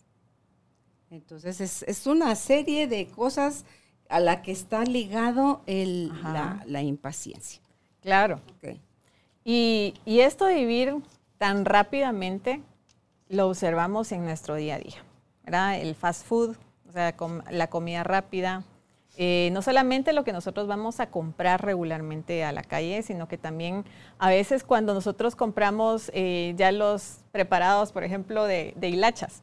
[1.11, 3.65] Entonces es, una serie de cosas
[4.09, 6.13] a la que está ligado el,
[6.67, 7.61] la, impaciencia.
[8.01, 8.41] Claro.
[9.45, 10.95] Y, y, esto de vivir
[11.39, 12.63] tan rápidamente
[13.29, 15.05] lo observamos en nuestro día a día.
[15.45, 15.81] ¿verdad?
[15.81, 16.57] El fast food,
[16.89, 17.15] o sea,
[17.51, 18.65] la comida rápida,
[19.21, 23.37] eh, no solamente lo que nosotros vamos a comprar regularmente a la calle, sino que
[23.37, 23.85] también
[24.21, 29.43] a veces cuando nosotros compramos eh, ya los preparados, por ejemplo, de, hilachas,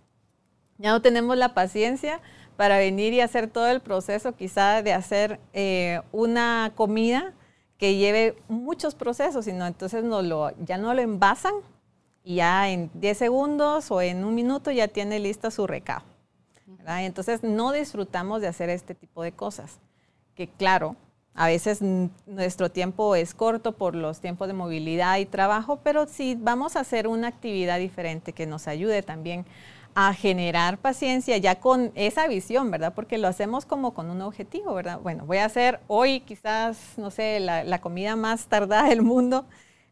[0.77, 2.19] ya no tenemos la paciencia
[2.57, 7.33] para venir y hacer todo el proceso quizá de hacer eh, una comida
[7.77, 11.53] que lleve muchos procesos, sino entonces no lo, ya no lo envasan
[12.23, 16.03] y ya en 10 segundos o en un minuto ya tiene lista su recado.
[16.87, 19.79] Entonces no disfrutamos de hacer este tipo de cosas,
[20.35, 20.95] que claro,
[21.33, 26.35] a veces nuestro tiempo es corto por los tiempos de movilidad y trabajo, pero si
[26.35, 29.45] vamos a hacer una actividad diferente que nos ayude también
[29.95, 32.93] a generar paciencia ya con esa visión, ¿verdad?
[32.93, 34.99] Porque lo hacemos como con un objetivo, ¿verdad?
[34.99, 39.45] Bueno, voy a hacer hoy quizás, no sé, la, comida más tardada del mundo.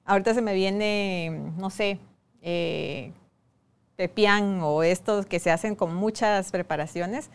[0.04, 2.00] Ahorita se me viene, no sé,
[2.42, 3.14] eh,
[3.96, 7.30] pepián o estos que se hacen con muchas preparaciones,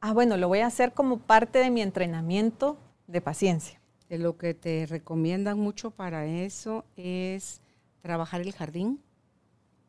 [0.00, 3.80] ah, bueno, lo voy a hacer como parte de mi entrenamiento de paciencia.
[4.08, 7.60] Lo que te recomiendan mucho para eso es
[8.02, 9.00] trabajar el jardín,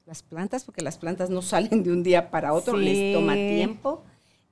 [0.06, 4.04] las plantas, porque las plantas no salen de un día para otro, les toma tiempo.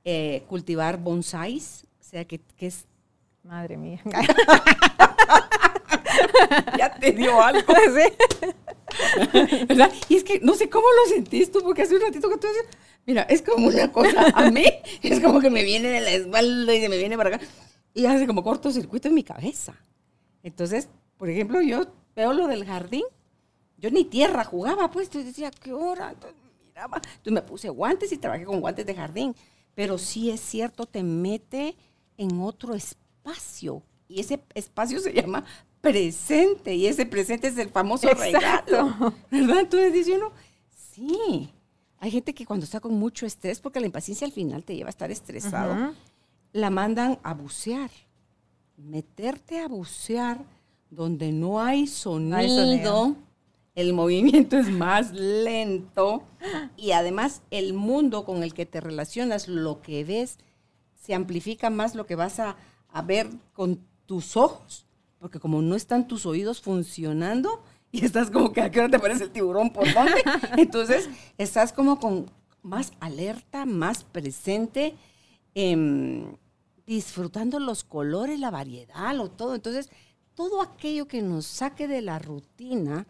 [0.06, 2.86] Eh, cultivar bonsáis, o sea que, que es...
[3.44, 4.02] Madre mía.
[6.78, 7.62] ya te dio algo.
[7.96, 9.66] ¿Sí?
[9.68, 9.92] ¿Verdad?
[10.08, 12.48] Y es que no sé cómo lo sentís tú, porque hace un ratito que tú
[12.48, 12.66] decías,
[13.06, 14.66] mira, es como una cosa, a mí
[15.02, 17.46] es como que me viene de la espalda y se me viene para acá,
[17.94, 19.74] y hace como cortocircuito en mi cabeza.
[20.44, 23.04] Entonces, por ejemplo, yo veo lo del jardín,
[23.80, 26.12] yo ni tierra jugaba, pues, yo decía, ¿qué hora?
[26.12, 29.36] Entonces, miraba, entonces me puse guantes y trabajé con guantes de jardín,
[29.76, 31.76] pero sí es cierto, te mete
[32.18, 35.46] en otro espacio, y ese espacio se llama
[35.82, 39.60] presente y ese presente es el famoso regalo, ¿verdad?
[39.62, 40.32] Entonces dice uno,
[40.70, 41.50] sí,
[42.00, 44.89] hay gente que cuando está con mucho estrés, porque la impaciencia al final te lleva
[44.89, 45.94] a estar estresado,
[46.52, 47.92] la mandan a bucear,
[48.76, 50.44] meterte a bucear
[50.89, 53.15] donde no hay sonido,
[53.80, 56.24] el movimiento es más lento
[56.76, 60.38] y además el mundo con el que te relacionas, lo que ves,
[60.96, 62.58] se amplifica más lo que vas a,
[62.89, 64.86] a ver con tus ojos
[65.20, 67.62] porque como no están tus oídos funcionando
[67.92, 70.24] y estás como que a qué hora te parece el tiburón por dónde,
[70.58, 74.96] entonces estás como con más alerta, más presente,
[75.56, 76.36] em,
[76.86, 79.56] disfrutando los colores, la variedad, lo todo.
[79.56, 79.89] Entonces,
[80.36, 83.08] todo aquello que nos saque de la rutina,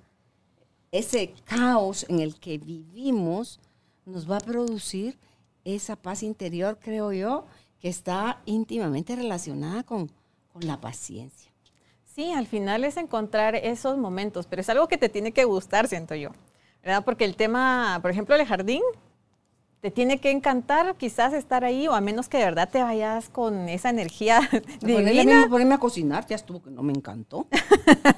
[0.92, 3.60] ese caos en el que vivimos,
[4.06, 5.18] nos va a producir
[5.64, 7.46] esa paz interior, creo yo,
[7.80, 10.12] que está íntimamente relacionada con,
[10.52, 11.52] con la paciencia.
[12.04, 15.88] Sí, al final es encontrar esos momentos, pero es algo que te tiene que gustar,
[15.88, 16.32] siento yo.
[16.84, 17.04] ¿verdad?
[17.04, 18.82] Porque el tema, por ejemplo, el jardín,
[19.82, 23.30] te tiene que encantar quizás estar ahí, o a menos que de verdad te vayas
[23.30, 24.42] con esa energía
[24.82, 25.48] divina.
[25.50, 27.48] Ponerme a cocinar, ya estuvo que no me encantó.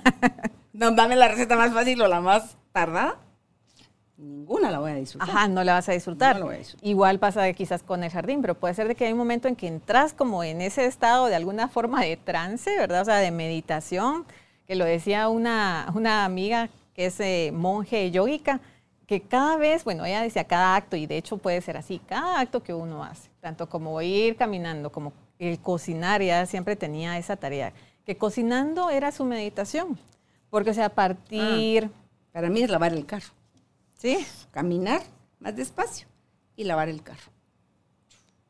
[0.74, 3.20] no, dame la receta más fácil o la más tardada
[4.22, 5.30] ninguna la voy a disfrutar.
[5.30, 6.42] Ajá, no la vas a disfrutar.
[6.82, 9.56] Igual pasa quizás con el jardín, pero puede ser de que hay un momento en
[9.56, 13.02] que entras como en ese estado de alguna forma de trance, ¿verdad?
[13.02, 14.26] O sea, de meditación,
[14.68, 18.62] que lo decía una, una amiga que es eh, monje yógica,
[19.08, 22.40] que cada vez, bueno, ella decía cada acto, y de hecho puede ser así, cada
[22.40, 27.36] acto que uno hace, tanto como ir caminando, como el cocinar, ella siempre tenía esa
[27.36, 27.74] tarea,
[28.06, 29.98] que cocinando era su meditación,
[30.50, 31.90] porque o sea, partir...
[31.94, 31.98] Ah,
[32.32, 33.34] para mí es lavar el carro.
[33.98, 34.26] ¿Sí?
[34.52, 35.02] Caminar
[35.39, 36.08] más despacio
[36.56, 37.32] y lavar el carro.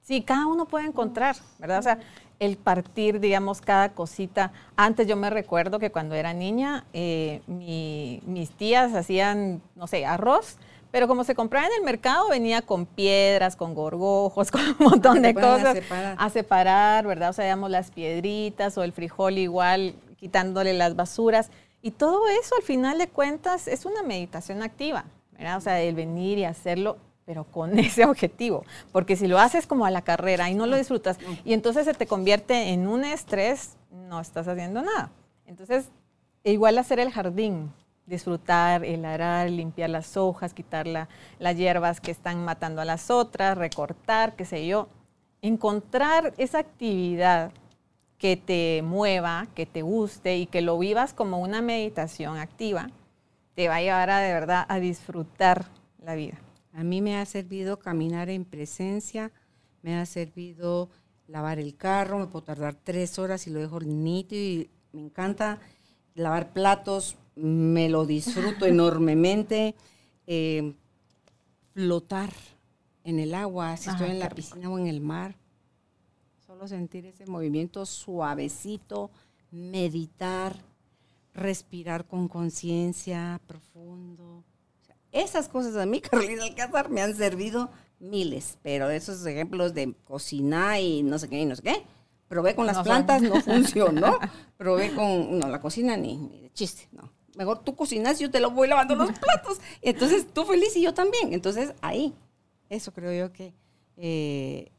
[0.01, 1.79] Sí, cada uno puede encontrar, ¿verdad?
[1.79, 1.99] O sea,
[2.39, 4.51] el partir, digamos, cada cosita.
[4.75, 10.57] Antes yo me recuerdo que cuando era niña, eh, mis tías hacían, no sé, arroz,
[10.91, 15.21] pero como se compraba en el mercado, venía con piedras, con gorgojos, con un montón
[15.21, 15.65] de cosas.
[15.65, 16.15] A separar.
[16.17, 17.29] a separar, ¿verdad?
[17.29, 21.51] O sea, digamos, las piedritas o el frijol igual, quitándole las basuras.
[21.81, 25.57] Y todo eso, al final de cuentas, es una meditación activa, ¿verdad?
[25.57, 28.65] O sea, el venir y hacerlo pero con ese objetivo.
[28.91, 31.93] Porque si lo haces como a la carrera y no lo disfrutas, y entonces se
[31.93, 35.11] te convierte en un estrés, no estás haciendo nada.
[35.45, 35.89] Entonces,
[36.43, 37.71] igual hacer el jardín,
[38.05, 43.57] disfrutar, el arar, limpiar las hojas, quitar las hierbas que están matando a las otras,
[43.57, 44.87] recortar, qué sé yo.
[45.41, 47.51] Encontrar esa actividad
[48.21, 52.91] que te mueva, que te guste y que lo vivas como una meditación activa,
[53.55, 55.65] te va a llevar a de verdad a disfrutar
[55.97, 56.39] la vida.
[56.71, 59.31] A mí me ha servido caminar en presencia,
[59.81, 60.91] me ha servido
[61.27, 65.59] lavar el carro, me puedo tardar tres horas y lo dejo nítido y me encanta
[66.13, 69.73] lavar platos, me lo disfruto enormemente.
[70.27, 70.75] Eh,
[71.73, 72.29] flotar
[73.03, 75.40] en el agua, si estoy en la piscina o en el mar,
[76.67, 79.11] sentir ese movimiento suavecito,
[79.51, 80.55] meditar,
[81.33, 84.43] respirar con conciencia profundo
[85.11, 87.69] esas cosas a mí, Carolina Alcázar, me han servido
[87.99, 91.83] miles, pero esos ejemplos de cocinar y no sé qué y no sé qué,
[92.27, 94.17] probé con las plantas, no funcionó.
[94.57, 97.11] probé con, no, la cocina ni, de chiste, no.
[97.35, 99.61] Mejor tú cocinas y yo te lo voy lavando los platos.
[99.81, 101.31] Entonces tú feliz y yo también.
[101.31, 102.13] Entonces ahí,
[102.69, 103.53] eso creo yo que
[103.95, 104.69] eh,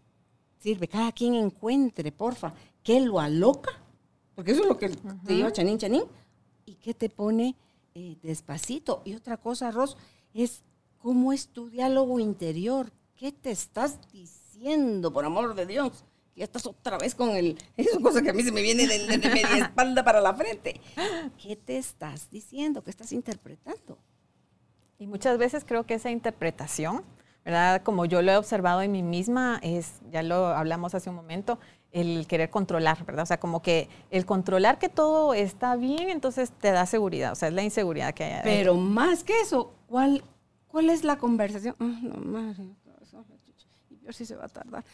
[0.62, 0.88] sirve.
[0.88, 3.72] Cada quien encuentre, porfa, qué lo aloca,
[4.34, 6.04] porque eso es lo que te lleva chanín, chanín,
[6.64, 7.56] y qué te pone
[7.94, 9.02] eh, despacito.
[9.04, 9.96] Y otra cosa, Ros,
[10.32, 10.62] es
[10.98, 12.92] cómo es tu diálogo interior.
[13.14, 16.04] ¿Qué te estás diciendo, por amor de Dios?
[16.34, 17.58] Ya estás otra vez con el...
[17.76, 20.32] Es una cosa que a mí se me viene de, de media espalda para la
[20.32, 20.80] frente.
[21.40, 22.82] ¿Qué te estás diciendo?
[22.82, 23.98] ¿Qué estás interpretando?
[24.98, 27.02] Y muchas veces creo que esa interpretación,
[27.44, 27.82] ¿verdad?
[27.82, 31.58] Como yo lo he observado en mí misma, es, ya lo hablamos hace un momento,
[31.90, 33.24] el querer controlar, ¿verdad?
[33.24, 37.34] O sea, como que el controlar que todo está bien, entonces te da seguridad, o
[37.34, 38.40] sea, es la inseguridad que hay.
[38.42, 40.22] Pero más que eso, ¿cuál,
[40.68, 41.76] cuál es la conversación?
[41.78, 42.64] Ah, no, madre,
[43.90, 44.84] y ver si se va a tardar.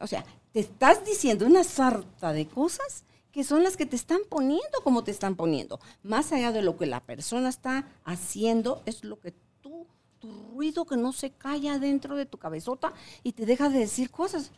[0.00, 4.20] O sea, te estás diciendo una sarta de cosas que son las que te están
[4.28, 5.78] poniendo como te están poniendo.
[6.02, 9.86] Más allá de lo que la persona está haciendo, es lo que tú,
[10.18, 14.10] tu ruido que no se calla dentro de tu cabezota y te deja de decir
[14.10, 14.50] cosas.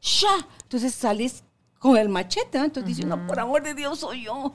[0.00, 0.46] ¡Sha!
[0.62, 1.44] Entonces sales
[1.78, 4.54] con el machete, entonces dices, no, por amor de Dios soy yo.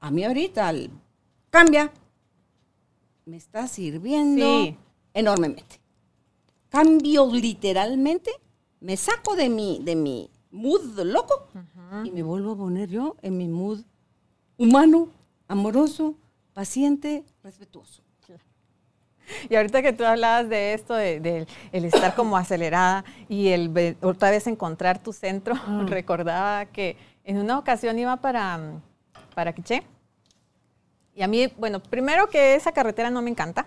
[0.00, 0.72] A mí ahorita
[1.50, 1.92] cambia,
[3.24, 4.76] me está sirviendo
[5.12, 5.80] enormemente.
[6.68, 8.30] Cambio literalmente,
[8.80, 11.48] me saco de mi, de mi mood loco
[12.04, 13.82] y me vuelvo a poner yo en mi mood
[14.56, 15.08] humano,
[15.48, 16.14] amoroso,
[16.58, 18.02] paciente, respetuoso.
[19.48, 24.32] Y ahorita que tú hablabas de esto, de, el estar como acelerada y el otra
[24.32, 25.86] vez encontrar tu centro, mm.
[25.86, 28.58] recordaba que en una ocasión iba para,
[29.36, 29.84] para Quiché.
[31.14, 33.64] Y a mí, bueno, primero que esa carretera no me encanta,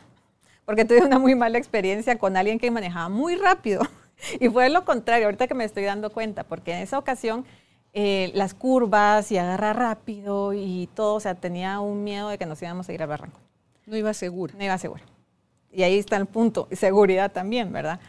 [0.65, 3.83] porque tuve una muy mala experiencia con alguien que manejaba muy rápido.
[4.39, 7.45] Y fue lo contrario, ahorita que me estoy dando cuenta, porque en esa ocasión
[7.93, 12.45] eh, las curvas y agarrar rápido y todo, o sea, tenía un miedo de que
[12.45, 13.39] nos íbamos a ir al barranco.
[13.85, 14.53] No iba seguro.
[14.57, 15.03] No iba seguro.
[15.71, 17.99] Y ahí está el punto, seguridad también, ¿verdad?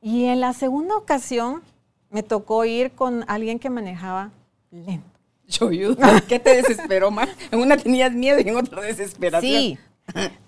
[0.00, 1.62] Y en la segunda ocasión
[2.08, 4.30] me tocó ir con alguien que manejaba
[4.70, 5.06] lento.
[5.46, 5.70] Yo,
[6.28, 7.28] ¿qué te desesperó más?
[7.50, 9.52] En una tenías miedo y en otra desesperación.
[9.52, 9.78] Sí,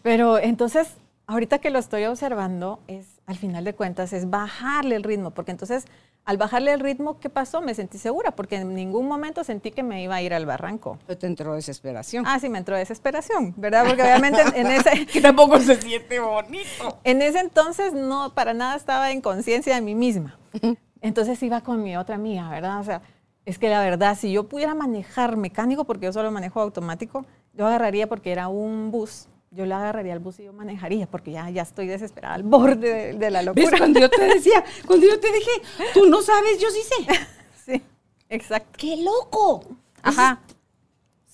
[0.03, 0.89] pero entonces,
[1.27, 5.53] ahorita que lo estoy observando, es, al final de cuentas, es bajarle el ritmo, porque
[5.53, 5.87] entonces
[6.25, 7.61] al bajarle el ritmo, ¿qué pasó?
[7.61, 10.99] Me sentí segura, porque en ningún momento sentí que me iba a ir al barranco.
[11.07, 12.25] Pero te entró desesperación.
[12.27, 13.85] Ah, sí, me entró desesperación, ¿verdad?
[13.87, 15.07] Porque obviamente en, ese...
[15.13, 16.99] que tampoco se siente bonito.
[17.03, 20.39] En ese entonces no, para nada estaba en conciencia de mí misma.
[21.01, 22.79] Entonces iba con mi otra amiga, ¿verdad?
[22.79, 23.03] O sea,
[23.45, 27.67] es que la verdad, si yo pudiera manejar mecánico, porque yo solo manejo automático, yo
[27.67, 31.49] agarraría porque era un bus yo la agarraría al bus y yo manejaría, porque ya,
[31.51, 33.71] ya estoy desesperada al borde de, la locura.
[33.71, 33.79] ¿Ves?
[33.79, 35.51] Cuando yo te decía, cuando yo te dije,
[35.93, 37.27] tú no sabes, yo sí sé.
[37.65, 37.83] sí,
[38.31, 38.71] exacto.
[38.79, 39.65] ¡Qué loco!
[40.03, 40.41] Ajá.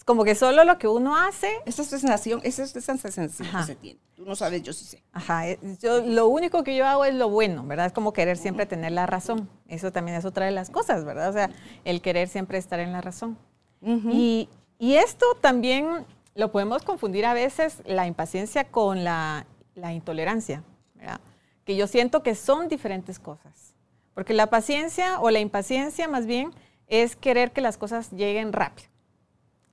[0.04, 1.48] como que solo lo que uno hace.
[1.64, 4.00] Esa es sensación, esa es sensación que se tiene.
[4.16, 5.02] Tú no sabes, yo sí sé.
[5.12, 7.86] Ajá, eh, yo, lo único que yo hago es lo bueno, ¿verdad?
[7.86, 9.48] Es como querer siempre tener la razón.
[9.68, 11.30] Eso también es otra de las cosas, ¿verdad?
[11.30, 11.50] O sea,
[11.84, 13.38] el querer siempre estar en la razón.
[13.80, 14.48] y,
[14.80, 16.04] y, esto también
[16.38, 20.62] lo podemos confundir a veces, la impaciencia con la, la intolerancia,
[20.94, 21.20] ¿verdad?
[21.64, 23.74] Que yo siento que son diferentes cosas.
[24.14, 26.52] Porque la paciencia o la impaciencia más bien
[26.86, 28.88] es querer que las cosas lleguen rápido.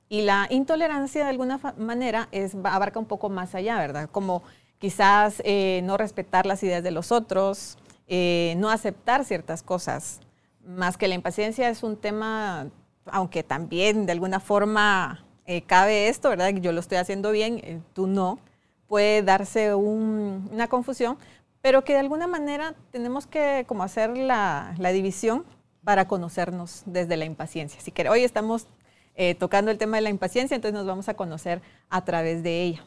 [0.09, 4.09] Y la intolerancia de alguna manera es, abarca un poco más allá, ¿verdad?
[4.11, 4.41] Como
[4.79, 10.19] quizás eh, no respetar las ideas de los otros, eh, no aceptar ciertas cosas.
[10.65, 12.71] Más que la impaciencia es un tema,
[13.05, 16.49] aunque también de alguna forma eh, cabe esto, ¿verdad?
[16.49, 18.39] Yo lo estoy haciendo bien, tú no.
[18.87, 21.17] Puede darse una confusión,
[21.61, 25.43] pero que de alguna manera tenemos que como hacer la, división
[25.83, 27.81] para conocernos desde la impaciencia.
[27.81, 28.67] Si que hoy estamos
[29.15, 32.61] eh, tocando el tema de la impaciencia, entonces nos vamos a conocer a través de
[32.61, 32.83] ella.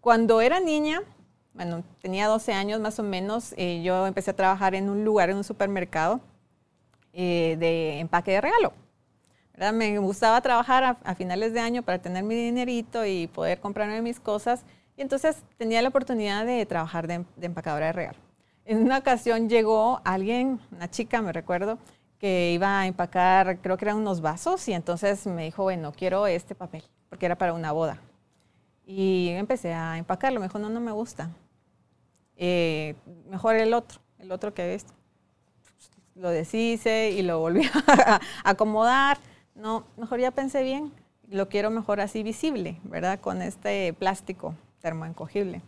[0.00, 1.02] Cuando era niña,
[1.54, 5.30] bueno, tenía 12 años más o menos, eh, yo empecé a trabajar en un lugar,
[5.30, 6.20] en un supermercado
[7.12, 8.72] eh, de empaque de regalo.
[9.58, 14.20] Me gustaba trabajar a, finales de año para tener mi dinerito y poder comprarme mis
[14.20, 14.64] cosas.
[14.96, 18.18] Y entonces tenía la oportunidad de trabajar de, de empacadora de regalo.
[18.64, 21.78] En una ocasión llegó alguien, una chica, me recuerdo,
[22.18, 26.26] que iba a empacar, creo que eran unos vasos, y entonces me dijo, bueno, quiero
[26.26, 27.98] este papel, porque era para una boda.
[28.86, 31.30] Y empecé a empacarlo, me dijo, no, no me gusta.
[32.36, 32.94] Eh,
[33.28, 34.92] mejor el otro, el otro que visto.
[36.14, 39.18] Lo deshice y lo volví a acomodar.
[39.58, 40.92] No, mejor ya pensé bien,
[41.28, 43.18] lo quiero mejor así visible, ¿verdad?
[43.18, 45.62] Con este plástico termoencogible.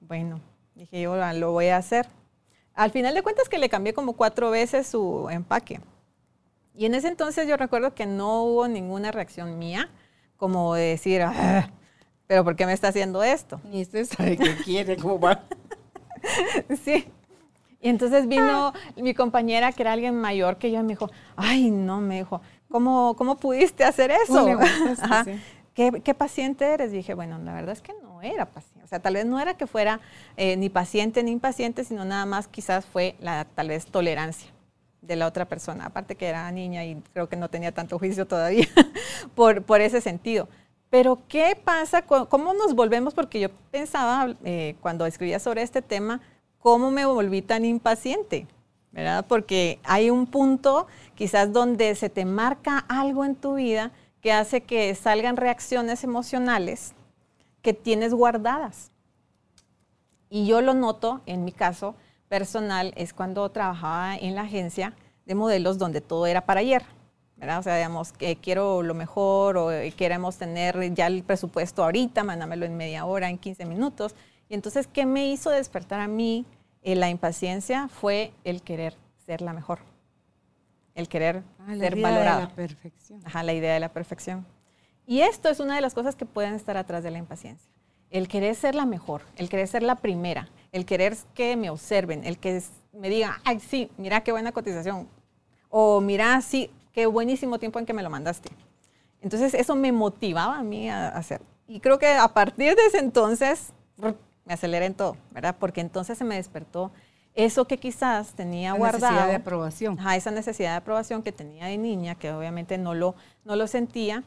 [0.00, 0.40] Bueno,
[0.74, 2.08] dije yo lo voy a hacer.
[2.74, 5.80] Al final de cuentas que le cambié como cuatro veces su empaque.
[6.74, 9.88] Y en ese entonces yo recuerdo que no hubo ninguna reacción mía,
[10.36, 11.70] como de decir, ah,
[12.26, 13.60] pero ¿por qué me está haciendo esto?
[13.64, 15.44] Ni usted sabe qué quiere, cómo va.
[16.84, 17.06] sí.
[17.80, 21.70] Y entonces vino mi compañera, que era alguien mayor que yo, y me dijo, ay,
[21.70, 24.46] no, me dijo, ¿cómo, cómo pudiste hacer eso?
[25.74, 26.90] ¿Qué, paciente eres?
[26.90, 28.84] dije, bueno, la verdad es que no era paciente.
[28.84, 30.00] O sea, tal vez no era que fuera
[30.36, 34.50] eh, ni paciente ni impaciente, sino nada más quizás fue la tal vez tolerancia
[35.02, 35.86] de la otra persona.
[35.86, 38.66] Aparte que era niña y creo que no tenía tanto juicio todavía
[39.36, 40.48] por, por ese sentido.
[40.90, 42.02] Pero ¿qué pasa?
[42.02, 43.14] ¿Cómo nos volvemos?
[43.14, 46.20] Porque yo pensaba eh, cuando escribía sobre este tema,
[46.58, 48.46] ¿cómo me volví tan impaciente?
[48.90, 49.26] ¿Verdad?
[49.28, 50.86] Porque hay un punto
[51.18, 53.90] quizás donde se te marca algo en tu vida
[54.20, 56.94] que hace que salgan reacciones emocionales
[57.60, 58.92] que tienes guardadas.
[60.30, 61.96] Y yo lo noto, en mi caso
[62.28, 64.94] personal, es cuando trabajaba en la agencia
[65.26, 66.84] de modelos donde todo era para ayer.
[67.36, 72.64] O sea, digamos, que quiero lo mejor o queremos tener ya el presupuesto ahorita, mándamelo
[72.64, 74.14] en media hora, en 15 minutos.
[74.48, 76.46] Y entonces, ¿qué me hizo despertar a mí
[76.82, 77.88] eh, la impaciencia?
[77.88, 78.94] Fue el querer
[79.26, 79.80] ser la mejor
[80.98, 82.40] el querer ah, ser valorado.
[82.40, 83.20] La perfección.
[83.24, 84.44] Ajá, la idea de la perfección.
[85.06, 87.70] Y esto es una de las cosas que pueden estar atrás de la impaciencia.
[88.10, 92.24] El querer ser la mejor, el querer ser la primera, el querer que me observen,
[92.24, 92.60] el que
[92.92, 95.08] me digan, ay, sí, mira qué buena cotización.
[95.68, 98.50] O mira, sí, qué buenísimo tiempo en que me lo mandaste.
[99.22, 101.40] Entonces eso me motivaba a mí a hacer.
[101.68, 105.54] Y creo que a partir de ese entonces me aceleré en todo, ¿verdad?
[105.60, 106.90] Porque entonces se me despertó
[107.38, 109.12] eso que quizás tenía guardado.
[109.12, 109.98] Necesidad de aprobación.
[110.12, 113.14] esa necesidad de aprobación que tenía de niña, que obviamente no lo,
[113.44, 114.24] no lo sentía.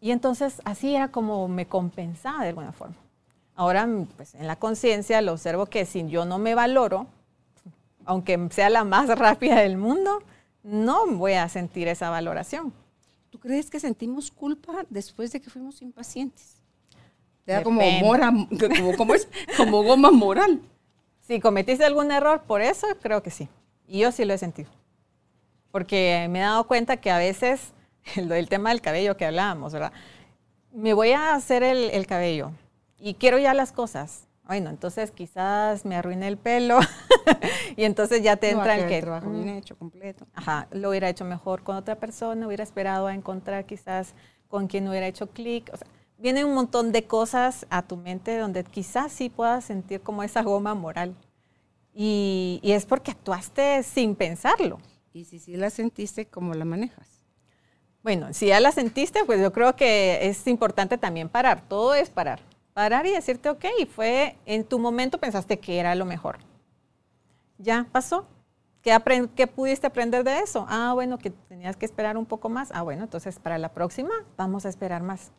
[0.00, 2.94] Y entonces así era como me compensaba de alguna forma.
[3.56, 7.08] Ahora, pues en la conciencia lo observo que si yo no me valoro,
[8.04, 10.22] aunque sea la más rápida del mundo,
[10.62, 12.72] no voy a sentir esa valoración.
[13.30, 16.62] ¿Tú crees que sentimos culpa después de que fuimos impacientes?
[17.44, 18.32] Era como, mora,
[18.96, 20.60] como, es, como goma moral.
[21.32, 23.48] Si cometiste algún error por eso, creo que sí.
[23.88, 24.68] Y yo sí lo he sentido.
[25.70, 27.72] Porque me he dado cuenta que a veces,
[28.16, 29.94] el, tema del cabello que hablábamos, ¿verdad?
[30.72, 32.52] Me voy a hacer el, cabello
[32.98, 34.28] y quiero ya las cosas.
[34.44, 36.80] Bueno, entonces quizás me arruine el pelo
[37.76, 38.98] y entonces ya te entra el que...
[38.98, 40.26] El trabajo bien hecho, completo.
[40.34, 44.12] Ajá, lo hubiera hecho mejor con otra persona, hubiera esperado a encontrar quizás
[44.48, 45.70] con quien hubiera hecho clic.
[45.72, 45.88] O sea,
[46.22, 50.42] viene un montón de cosas a tu mente donde quizás sí puedas sentir como esa
[50.42, 51.16] goma moral.
[51.92, 54.78] Y, es porque actuaste sin pensarlo.
[55.12, 57.08] Y si sí la sentiste, ¿cómo la manejas?
[58.04, 61.64] Bueno, si ya la sentiste, pues yo creo que es importante también parar.
[61.68, 62.40] Todo es parar.
[62.72, 63.64] Parar y decirte, ok,
[63.94, 66.38] fue en tu momento pensaste que era lo mejor.
[67.58, 68.26] Ya pasó.
[68.80, 68.96] ¿Qué,
[69.36, 70.66] ¿Qué, pudiste aprender de eso?
[70.68, 72.70] Ah, bueno, que tenías que esperar un poco más.
[72.72, 75.30] Ah, bueno, entonces para la próxima vamos a esperar más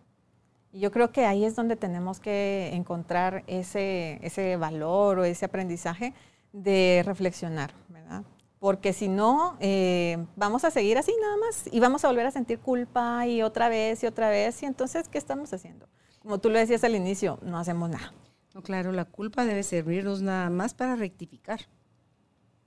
[0.73, 5.45] Y yo creo que ahí es donde tenemos que encontrar ese, ese valor o ese
[5.45, 6.15] aprendizaje
[6.51, 8.23] de reflexionar, ¿verdad?
[8.57, 12.31] Porque si no, eh, vamos a seguir así nada más y vamos a volver a
[12.31, 14.63] sentir culpa y otra vez y otra vez.
[14.63, 15.87] Y entonces, ¿qué estamos haciendo?
[16.19, 18.11] Como tú lo decías al inicio, no hacemos nada.
[18.55, 21.59] No, claro, la culpa debe servirnos nada más para rectificar,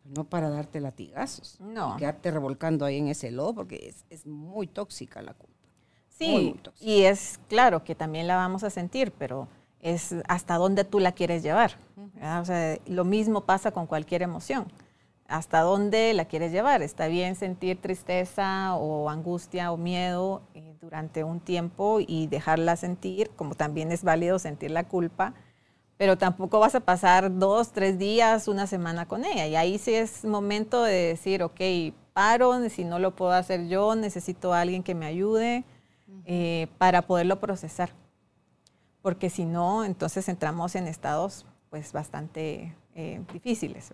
[0.04, 1.58] no para darte latigazos.
[1.60, 1.96] No.
[1.96, 5.55] quedarte revolcando ahí en ese lodo, porque es, es muy tóxica la culpa.
[6.18, 9.48] Sí, y es claro que también la vamos a sentir, pero
[9.80, 11.72] es hasta dónde tú la quieres llevar.
[11.94, 12.40] ¿verdad?
[12.40, 14.66] O sea, lo mismo pasa con cualquier emoción.
[15.28, 16.82] Hasta dónde la quieres llevar.
[16.82, 23.30] Está bien sentir tristeza o angustia o miedo eh, durante un tiempo y dejarla sentir,
[23.36, 25.34] como también es válido sentir la culpa,
[25.98, 29.46] pero tampoco vas a pasar dos, tres días, una semana con ella.
[29.46, 31.60] Y ahí sí es momento de decir, ok,
[32.12, 35.64] paro, si no lo puedo hacer yo, necesito a alguien que me ayude
[36.24, 37.90] eh, para poderlo procesar.
[39.02, 43.92] Porque si no, entonces entramos en estados pues bastante eh, difíciles.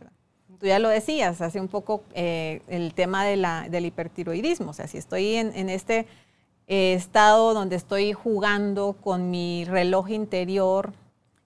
[0.58, 4.70] Tú ya lo decías, hace un poco eh, el tema del hipertiroidismo.
[4.70, 6.06] O sea, si estoy en, este
[6.66, 10.92] estado donde estoy jugando con mi reloj interior,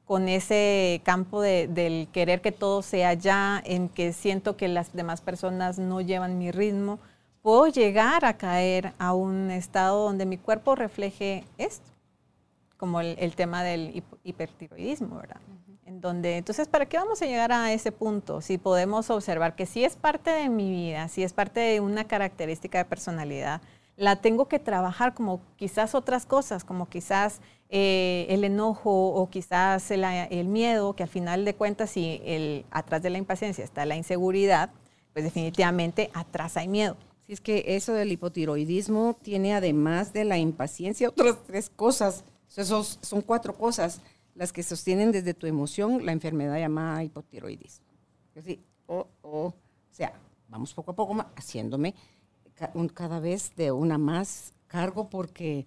[0.05, 4.93] con ese campo de- del querer que todo sea ya, en que siento que las
[4.93, 7.01] demás personas no llevan mi ritmo,
[7.47, 11.89] puedo llegar a caer a un estado donde mi cuerpo refleje esto,
[12.77, 15.41] como el, el tema del hip- hipertiroidismo, ¿verdad?
[15.85, 18.41] En donde, entonces, ¿para qué vamos a llegar a ese punto?
[18.41, 22.03] Si podemos observar que si es parte de mi vida, si es parte de una
[22.03, 23.61] característica de personalidad,
[23.97, 29.89] la tengo que trabajar como quizás otras cosas, como quizás eh, el enojo o quizás
[29.93, 33.87] el, el miedo, que al final de cuentas, si el, atrás de la impaciencia está
[33.87, 34.71] la inseguridad,
[35.13, 36.97] pues definitivamente atrás hay miedo.
[37.27, 42.25] Si es que eso del hipotiroidismo tiene además de la impaciencia otras tres cosas.
[42.57, 44.01] Esos son cuatro cosas
[44.35, 47.87] las que sostienen desde tu emoción la enfermedad llamada hipotiroidismo.
[48.35, 49.55] Decir, o, o, o
[49.91, 50.13] sea,
[50.49, 51.95] vamos poco a poco haciéndome
[52.95, 55.67] cada vez de una más cargo porque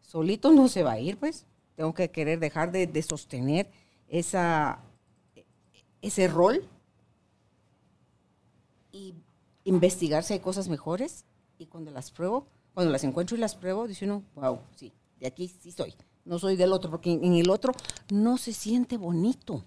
[0.00, 1.46] solito no se va a ir, pues.
[1.76, 3.70] Tengo que querer dejar de, de sostener
[4.08, 4.80] esa,
[6.00, 6.64] ese rol
[8.92, 9.14] y
[9.64, 11.24] investigar si hay cosas mejores
[11.58, 15.26] y cuando las pruebo, cuando las encuentro y las pruebo, dice uno, wow, sí, de
[15.26, 15.94] aquí sí soy,
[16.24, 17.72] no soy del otro, porque en, el otro
[18.10, 19.64] no se siente bonito.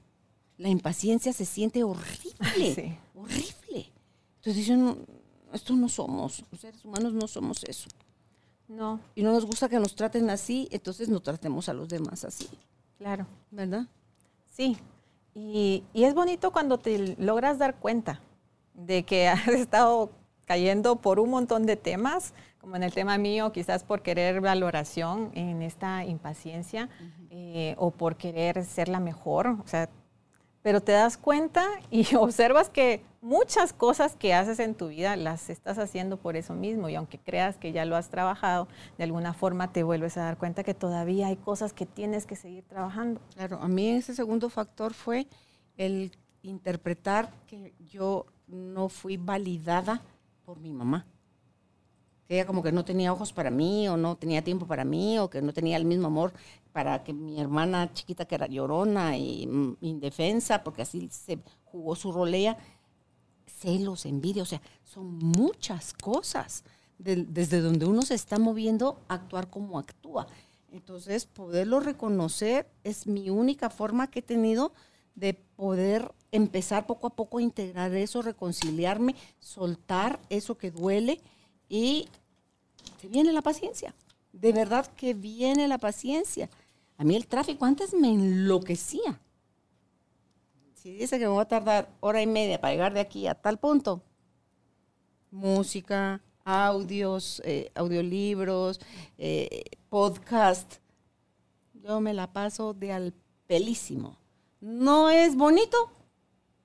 [0.58, 2.98] La impaciencia se siente horrible, Sí.
[3.16, 3.92] horrible.
[4.38, 4.98] Entonces dice uno,
[5.54, 7.88] esto no somos, los seres humanos no somos eso.
[8.68, 12.26] No, Y no nos gusta que nos traten así, entonces no tratemos a los demás
[12.26, 12.50] así,
[12.98, 13.26] claro.
[13.50, 13.88] ¿verdad?
[14.52, 14.78] Sí,
[15.34, 18.22] y, y es bonito cuando te logras dar cuenta
[18.78, 20.12] de que has estado
[20.46, 25.32] cayendo por un montón de temas, como en el tema mío, quizás por querer valoración
[25.34, 26.90] en esta impaciencia
[27.30, 29.90] eh, o por querer ser la mejor, o sea,
[30.62, 35.50] pero te das cuenta y observas que muchas cosas que haces en tu vida las
[35.50, 38.68] estás haciendo por eso mismo y aunque creas que ya lo has trabajado,
[38.98, 42.36] de alguna forma te vuelves a dar cuenta que todavía hay cosas que tienes que
[42.36, 43.22] seguir trabajando.
[43.36, 45.28] Claro, a mí ese segundo factor fue
[45.78, 46.12] el
[46.42, 50.02] interpretar que yo no fui validada
[50.46, 51.06] por mi mamá.
[52.28, 55.18] Que ella como que no tenía ojos para mí, o no tenía tiempo para mí,
[55.20, 56.34] o que no tenía el mismo amor
[56.74, 61.96] para que mi hermana chiquita que era llorona y mm, indefensa, porque así se jugó
[61.96, 62.58] su rol ella.
[63.46, 66.64] Celos, envidia, o sea, son muchas cosas
[67.00, 70.28] de- desde donde uno se está moviendo, actuar como actúa.
[70.72, 74.74] Entonces, poderlo reconocer es mi única forma que he tenido
[75.16, 81.22] de poder empezar poco a poco a integrar eso, reconciliarme, soltar eso que duele
[81.70, 82.08] y
[83.02, 83.94] se viene la paciencia.
[84.34, 86.50] De verdad que viene la paciencia.
[86.98, 89.20] A mí el tráfico antes me enloquecía.
[90.74, 93.36] Si dice que me va a tardar hora y media para llegar de aquí a
[93.36, 94.02] tal punto,
[95.32, 98.80] música, audios, eh, audiolibros,
[99.18, 100.76] eh, podcast,
[101.74, 103.14] yo me la paso de al
[103.48, 104.18] pelísimo.
[104.62, 105.92] ¿No es bonito?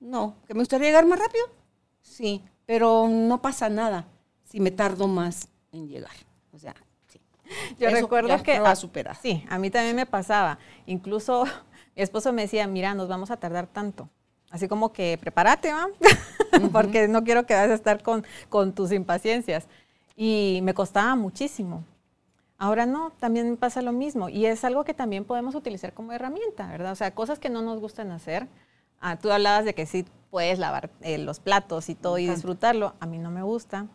[0.03, 0.35] No.
[0.45, 1.45] ¿Que me gustaría llegar más rápido?
[2.01, 4.05] Sí, pero no pasa nada
[4.43, 6.11] si me tardo más en llegar.
[6.51, 6.75] O sea,
[7.07, 7.21] sí.
[7.79, 9.15] Yo Eso recuerdo que lo va a superar.
[9.21, 10.59] Sí, a mí también me pasaba.
[10.85, 11.45] Incluso
[11.95, 14.09] mi esposo me decía, mira, nos vamos a tardar tanto.
[14.51, 15.87] Así como que prepárate, ¿va?
[16.73, 19.67] porque no quiero que vayas a estar con, con tus impaciencias.
[20.17, 21.85] Y me costaba muchísimo.
[22.57, 24.27] Ahora no, también me pasa lo mismo.
[24.27, 26.91] Y es algo que también podemos utilizar como herramienta, ¿verdad?
[26.91, 28.47] O sea, cosas que no nos gustan hacer.
[29.05, 32.93] Ah, tú hablabas de que sí puedes lavar eh, los platos y todo y disfrutarlo.
[33.01, 33.87] A mí no me gusta.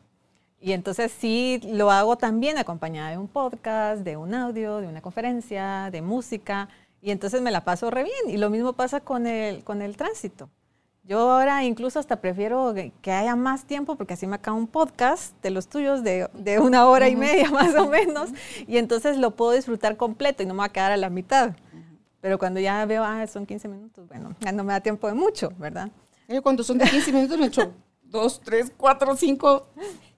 [0.61, 5.01] Y entonces sí lo hago también acompañada de un podcast, de un audio, de una
[5.01, 6.69] conferencia, de música.
[7.01, 8.29] Y entonces me la paso re bien.
[8.29, 10.51] Y lo mismo pasa con el, con el tránsito.
[11.05, 15.33] Yo ahora incluso hasta prefiero que, haya más tiempo porque así me acaba un podcast
[15.43, 18.29] de los tuyos de, de una hora y media más o menos
[18.67, 21.53] y entonces lo puedo disfrutar completo y no me va a quedar a la mitad.
[22.21, 25.15] Pero cuando ya veo, ah, son 15 minutos, bueno, ya no me da tiempo de
[25.15, 25.91] mucho, ¿verdad?
[26.43, 29.67] Cuando son de 15 minutos me echo 2, 3, 4, 5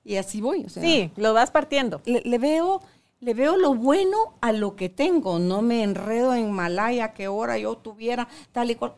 [0.04, 0.66] y así voy.
[0.68, 2.00] sí, lo vas partiendo.
[2.04, 2.80] Le, veo,
[3.20, 7.58] le veo lo bueno a lo que tengo, no me enredo en Malaya, que hora
[7.58, 8.94] yo tuviera tal y cual.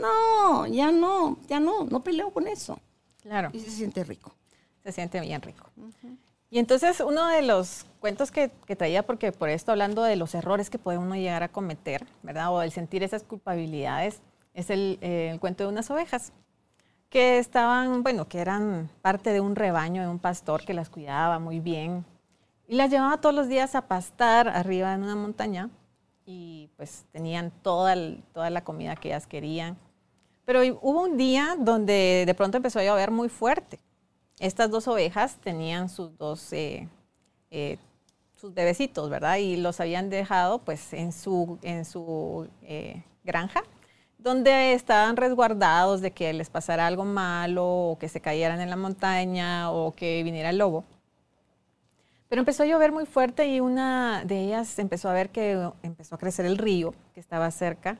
[0.00, 2.78] No, ya no, ya no, no peleo con eso.
[3.22, 3.50] Claro.
[3.52, 4.34] Y se siente rico.
[4.82, 5.70] Se siente bien rico.
[6.50, 10.70] Y entonces uno de los cuentos que, traía, porque por esto hablando de los errores
[10.70, 12.52] que puede uno llegar a cometer, ¿verdad?
[12.52, 14.20] O el sentir esas culpabilidades,
[14.54, 16.32] es el, eh, el cuento de unas ovejas
[17.10, 21.38] que estaban, bueno, que eran parte de un rebaño de un pastor que las cuidaba
[21.38, 22.04] muy bien
[22.68, 25.70] y las llevaba todos los días a pastar arriba en una montaña
[26.24, 27.94] y pues tenían toda,
[28.32, 29.78] toda la comida que ellas querían.
[30.44, 33.78] Pero hubo un día donde de pronto empezó a llover muy fuerte.
[34.38, 36.88] Estas dos ovejas tenían sus dos, eh,
[37.50, 37.78] eh,
[38.34, 39.36] sus bebecitos, ¿verdad?
[39.36, 43.62] Y los habían dejado pues en su, en su eh, granja,
[44.18, 48.76] donde estaban resguardados de que les pasara algo malo o que se cayeran en la
[48.76, 50.84] montaña o que viniera el lobo.
[52.28, 56.16] Pero empezó a llover muy fuerte y una de ellas empezó a ver que empezó
[56.16, 57.98] a crecer el río que estaba cerca.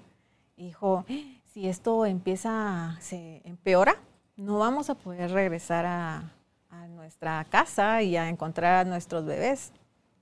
[0.57, 1.07] Y dijo,
[1.47, 3.97] si esto empieza, se empeora,
[4.37, 6.33] no vamos a poder regresar a,
[6.91, 9.73] nuestra casa y a encontrar a nuestros bebés.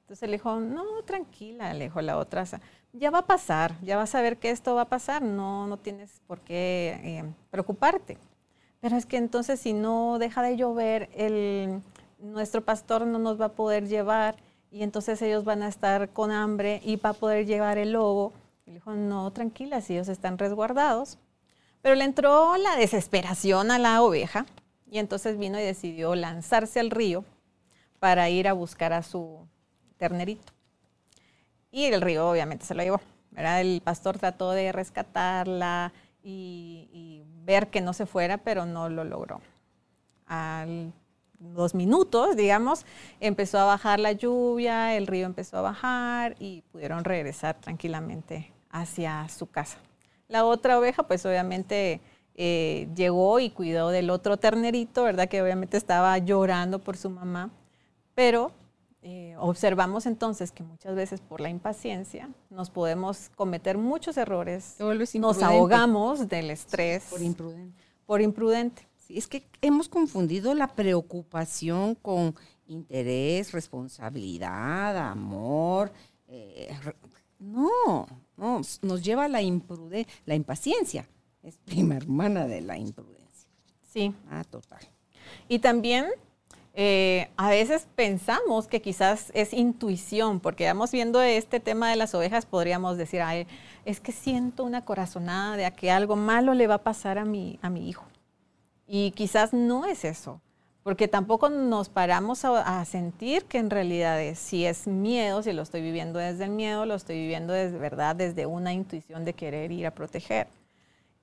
[0.03, 2.45] Entonces le dijo, no, tranquila, le dijo la otra,
[2.93, 5.79] ya va a pasar, ya vas a ver que esto va a pasar, no, no
[5.79, 8.19] tienes por qué eh, preocuparte.
[8.81, 11.81] Pero es que entonces si no deja de llover, el,
[12.19, 14.37] nuestro pastor no nos va a poder llevar
[14.71, 18.33] y entonces ellos van a estar con hambre y va a poder llevar el lobo.
[18.67, 21.19] Y le dijo, no, tranquila, si ellos están resguardados,
[21.85, 24.47] pero le entró la desesperación a la oveja
[24.91, 27.27] y entonces vino y decidió lanzarse al río
[27.99, 29.47] para ir a buscar a su
[29.99, 30.55] ternerito.
[31.71, 33.03] Y el río obviamente se lo llevó.
[33.37, 39.43] El pastor trató de rescatarla y, ver que no se fuera, pero no lo logró.
[40.27, 40.65] A
[41.39, 42.87] dos minutos, digamos,
[43.21, 49.29] empezó a bajar la lluvia, el río empezó a bajar y pudieron regresar tranquilamente hacia
[49.29, 49.77] su casa.
[50.29, 52.01] La otra oveja, pues obviamente
[52.35, 55.29] eh, llegó y cuidó del otro ternerito, ¿verdad?
[55.29, 57.51] Que obviamente estaba llorando por su mamá,
[58.15, 58.53] pero
[59.03, 64.77] eh, observamos entonces que muchas veces por la impaciencia nos podemos cometer muchos errores,
[65.15, 67.05] nos ahogamos del estrés.
[67.11, 67.83] Por imprudente.
[68.07, 68.89] Por imprudente.
[68.97, 72.35] Sí, es que hemos confundido la preocupación con
[72.67, 75.93] interés, responsabilidad, amor.
[76.27, 76.75] Eh,
[77.39, 78.07] no,
[78.37, 81.09] no, nos lleva a la imprudencia, la impaciencia.
[81.43, 83.49] Es prima hermana de la imprudencia.
[83.93, 84.15] Sí.
[84.31, 84.81] Ah, total.
[85.49, 86.07] Y también
[86.75, 92.15] eh, a veces pensamos que quizás es intuición, porque vamos viendo este tema de las
[92.15, 93.47] ovejas, podríamos decir, Ay,
[93.85, 97.59] es que siento una corazonada de que algo malo le va a pasar a mi,
[97.63, 98.05] a mi hijo.
[98.87, 100.41] Y quizás no es eso
[100.85, 105.63] porque tampoco nos paramos a, sentir que en realidad es, si es miedo, si lo
[105.63, 109.73] estoy viviendo desde el miedo, lo estoy viviendo desde verdad, desde una intuición de querer
[109.73, 110.47] ir a proteger.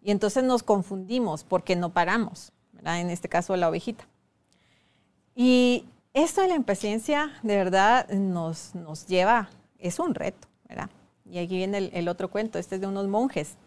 [0.02, 2.52] Y entonces nos confundimos porque no paramos,
[2.84, 4.04] en este caso la ovejita.
[5.36, 5.86] Y
[6.16, 10.90] esto de la impaciencia de verdad nos, nos lleva, es un reto, ¿verdad?
[11.24, 13.58] Y aquí viene el, el otro cuento, este es de unos monjes.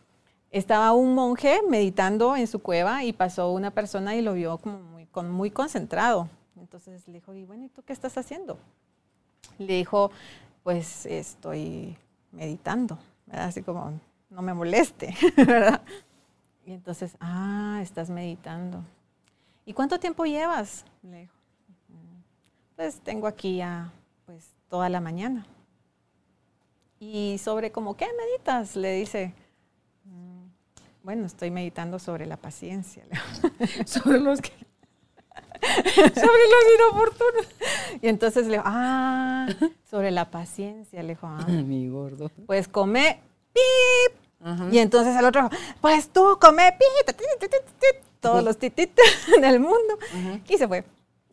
[0.50, 4.93] Estaba un monje meditando en su cueva y pasó una persona y lo vio como
[5.22, 6.28] muy concentrado.
[6.56, 8.58] Entonces le dijo, y bueno, ¿y tú qué estás haciendo?
[9.58, 10.10] Le dijo,
[10.62, 11.96] pues estoy
[12.32, 12.98] meditando,
[13.30, 14.00] así como,
[14.30, 15.82] no me moleste, ¿verdad?
[16.66, 18.82] Y entonces, ah, estás meditando.
[19.66, 20.84] ¿Y cuánto tiempo llevas?
[21.02, 21.34] Le dijo,
[22.76, 23.92] pues tengo aquí ya
[24.26, 25.46] pues toda la mañana.
[26.98, 28.76] Y sobre como, ¿qué meditas?
[28.76, 29.34] Le dice,
[30.04, 30.46] mm,
[31.02, 33.04] bueno, estoy meditando sobre la paciencia.
[33.86, 34.52] sobre los que
[35.94, 37.46] sobre los inoportunos.
[38.02, 39.48] Y entonces le dijo, ah,
[39.88, 42.30] sobre la paciencia, le dijo, ah, mi gordo.
[42.46, 43.20] Pues come,
[43.52, 44.16] pip.
[44.70, 45.48] Y entonces el otro,
[45.80, 47.16] pues tú come, pip,
[48.20, 49.04] todos los tititos
[49.36, 49.98] en el mundo.
[50.48, 50.84] Y se fue.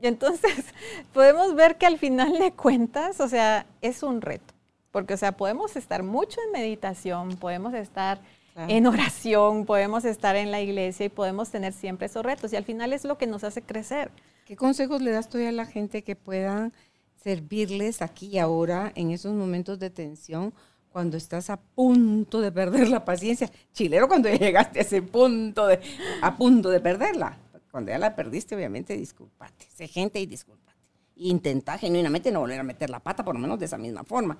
[0.01, 0.65] Y entonces
[1.13, 4.53] podemos ver que al final de cuentas, o sea, es un reto.
[4.91, 8.19] Porque, o sea, podemos estar mucho en meditación, podemos estar
[8.55, 12.51] en oración, podemos estar en la iglesia y podemos tener siempre esos retos.
[12.53, 14.11] Y al final es lo que nos hace crecer.
[14.45, 16.73] ¿Qué consejos le das tú a la gente que puedan
[17.15, 20.53] servirles aquí y ahora en esos momentos de tensión
[20.89, 23.49] cuando estás a punto de perder la paciencia?
[23.73, 25.79] Chilero, cuando llegaste a ese punto de,
[26.21, 27.37] a punto de perderla.
[27.71, 29.65] Cuando ya la perdiste, obviamente, discúlpate.
[29.73, 30.77] Sé gente y discúlpate.
[31.15, 34.37] Intenta genuinamente no volver a meter la pata, por lo menos de esa misma forma.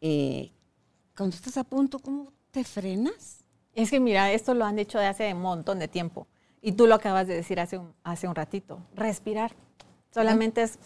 [0.00, 0.50] Eh,
[1.14, 3.44] cuando estás a punto, ¿cómo te frenas?
[3.74, 6.28] Es que mira, esto lo han dicho de hace un montón de tiempo.
[6.62, 8.78] Y tú lo acabas de decir hace un, hace un ratito.
[8.94, 9.54] Respirar.
[10.10, 10.78] Solamente es,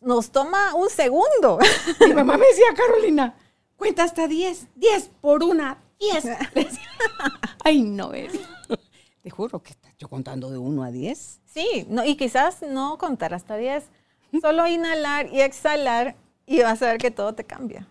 [0.00, 1.58] nos toma un segundo.
[2.00, 3.34] Mi mamá me decía, Carolina,
[3.76, 6.24] cuenta hasta 10, 10 por una, 10.
[7.64, 8.12] Ay, no,
[9.20, 11.40] Te juro que estás yo contando de 1 a 10.
[11.44, 13.84] Sí, no, y quizás no contar hasta 10.
[14.40, 16.14] Solo inhalar y exhalar
[16.46, 17.88] y vas a ver que todo te cambia.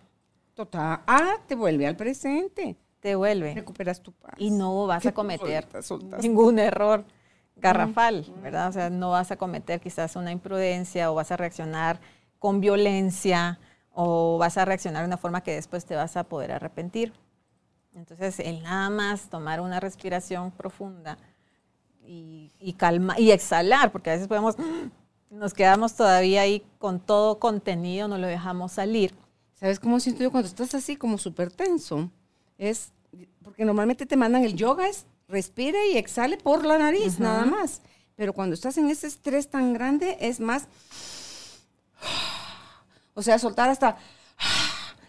[0.54, 1.02] Total.
[1.06, 2.78] Ah, te vuelve al presente.
[3.04, 3.52] Te vuelve.
[3.52, 4.32] Recuperas tu paz.
[4.38, 5.68] Y no vas a cometer
[6.22, 7.04] ningún error
[7.56, 8.68] garrafal, ¿verdad?
[8.68, 12.00] O sea, no vas a cometer quizás una imprudencia o vas a reaccionar
[12.38, 13.60] con violencia
[13.92, 17.12] o vas a reaccionar de una forma que después te vas a poder arrepentir.
[17.94, 21.18] Entonces, el nada más tomar una respiración profunda
[22.06, 24.56] y, y calma y exhalar, porque a veces podemos,
[25.28, 29.14] nos quedamos todavía ahí con todo contenido, no lo dejamos salir
[29.64, 32.10] ¿Sabes cómo siento yo cuando estás así como súper tenso?
[32.58, 32.92] Es,
[33.42, 37.80] porque normalmente te mandan el yoga, es respire y exhale por la nariz, nada más.
[38.16, 40.68] Pero cuando estás en ese estrés tan grande, es más,
[43.14, 43.96] o sea, soltar hasta,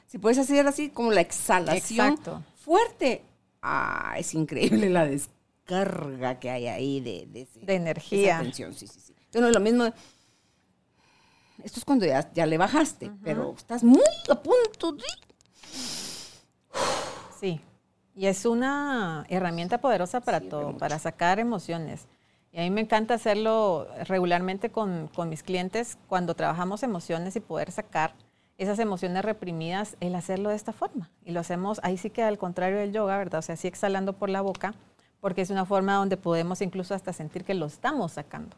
[0.07, 2.19] si puedes hacer así como la exhalación
[2.63, 3.23] fuerte.
[3.61, 8.37] Ah, es increíble la descarga que hay ahí de, de, energía.
[8.37, 9.13] De tensión, sí, sí, sí.
[9.31, 9.91] Entonces, lo mismo
[11.63, 15.03] esto es cuando ya, ya le bajaste, pero estás muy a punto de...
[17.39, 17.59] Sí,
[18.16, 22.07] y es una herramienta poderosa para todo, para sacar emociones.
[22.51, 27.41] Y a mí me encanta hacerlo regularmente con, con, mis clientes cuando trabajamos emociones y
[27.41, 28.16] poder sacar
[28.57, 31.11] esas emociones reprimidas, el hacerlo de esta forma.
[31.26, 33.39] Y lo hacemos, ahí sí que al contrario del yoga, ¿verdad?
[33.39, 34.74] O sea, así exhalando por la boca,
[35.20, 38.55] porque es una forma donde podemos incluso hasta sentir que lo estamos sacando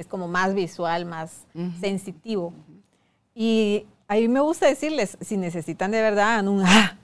[0.00, 1.46] es como más visual, más
[1.78, 2.54] sensitivo.
[3.34, 6.96] Y a mí me gusta decirles, si necesitan de verdad un ah,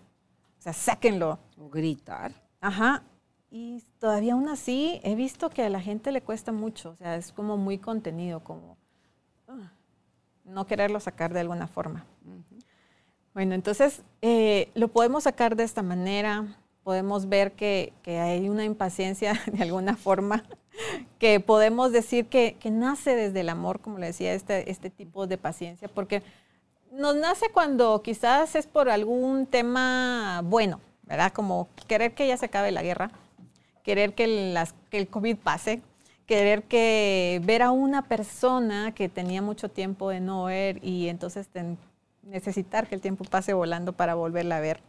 [0.73, 1.39] sea, sáquenlo.
[1.59, 2.33] O gritar.
[2.61, 3.03] Ajá.
[3.51, 7.17] Y todavía aún así he visto que a la gente le cuesta mucho, o sea,
[7.17, 8.77] es como muy contenido, como
[9.49, 9.73] ah,
[10.45, 12.05] no quererlo sacar de alguna forma.
[13.33, 18.65] Bueno, entonces eh, lo podemos sacar de esta manera, podemos ver que, que hay una
[18.65, 20.43] impaciencia de alguna forma
[21.19, 25.39] que podemos decir que, nace desde el amor, como le decía, este, este tipo de
[25.39, 26.23] paciencia, porque
[26.97, 31.33] nos nace cuando quizás es por algún tema bueno, ¿verdad?
[31.33, 33.11] Como querer que ya se acabe la guerra,
[33.83, 34.55] querer que,
[34.91, 35.83] el COVID pase,
[36.27, 41.49] querer que ver a una persona que tenía mucho tiempo de no ver y entonces
[42.23, 44.81] necesitar que el tiempo pase volando para volverla a ver.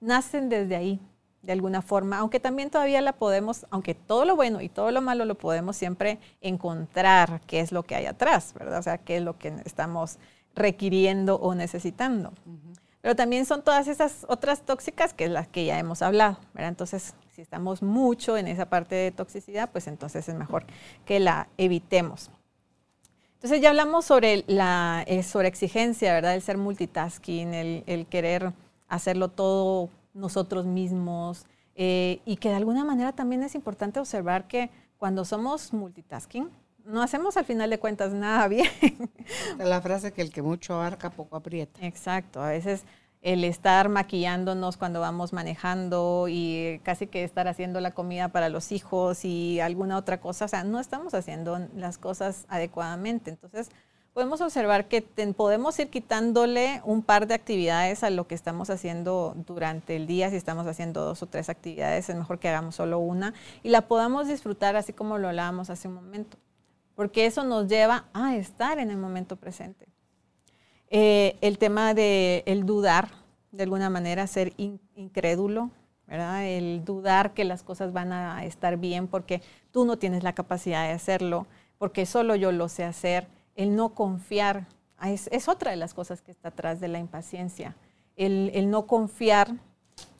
[0.00, 0.98] Nacen desde ahí,
[1.42, 5.00] de alguna forma, aunque también todavía la podemos, aunque todo lo bueno y todo lo
[5.00, 8.78] malo lo podemos siempre encontrar qué es lo que hay atrás, ¿verdad?
[8.78, 10.18] O sea, qué es lo que estamos
[10.54, 12.32] requiriendo o necesitando.
[13.00, 16.68] Pero también son todas esas otras tóxicas que es las que ya hemos hablado, ¿verdad?
[16.68, 20.66] Entonces, si estamos mucho en esa parte de toxicidad, pues entonces es mejor
[21.06, 22.30] que la evitemos.
[23.34, 26.34] Entonces ya hablamos sobre la eh, sobre exigencia, ¿verdad?
[26.34, 28.52] El ser multitasking, el, el querer
[28.86, 34.70] hacerlo todo nosotros mismos eh, y que de alguna manera también es importante observar que
[34.98, 36.50] cuando somos multitasking,
[36.90, 38.70] no hacemos al final de cuentas nada bien.
[39.58, 41.86] La frase que el que mucho abarca, poco aprieta.
[41.86, 42.84] Exacto, a veces
[43.22, 48.72] el estar maquillándonos cuando vamos manejando y casi que estar haciendo la comida para los
[48.72, 53.30] hijos y alguna otra cosa, o sea, no estamos haciendo las cosas adecuadamente.
[53.30, 53.70] Entonces,
[54.14, 55.02] podemos observar que
[55.36, 60.30] podemos ir quitándole un par de actividades a lo que estamos haciendo durante el día.
[60.30, 63.82] Si estamos haciendo dos o tres actividades, es mejor que hagamos solo una y la
[63.82, 66.38] podamos disfrutar así como lo hablábamos hace un momento,
[67.00, 69.86] porque eso nos lleva a estar en el momento presente.
[70.90, 73.08] Eh, el tema de el dudar,
[73.52, 75.70] de alguna manera, ser incrédulo,
[76.06, 76.44] ¿verdad?
[76.44, 79.40] El dudar que las cosas van a estar bien porque
[79.70, 81.46] tú no tienes la capacidad de hacerlo,
[81.78, 84.66] porque solo yo lo sé hacer el no confiar,
[85.02, 87.76] es, otra de las cosas que está atrás de la impaciencia.
[88.14, 89.54] El, no confiar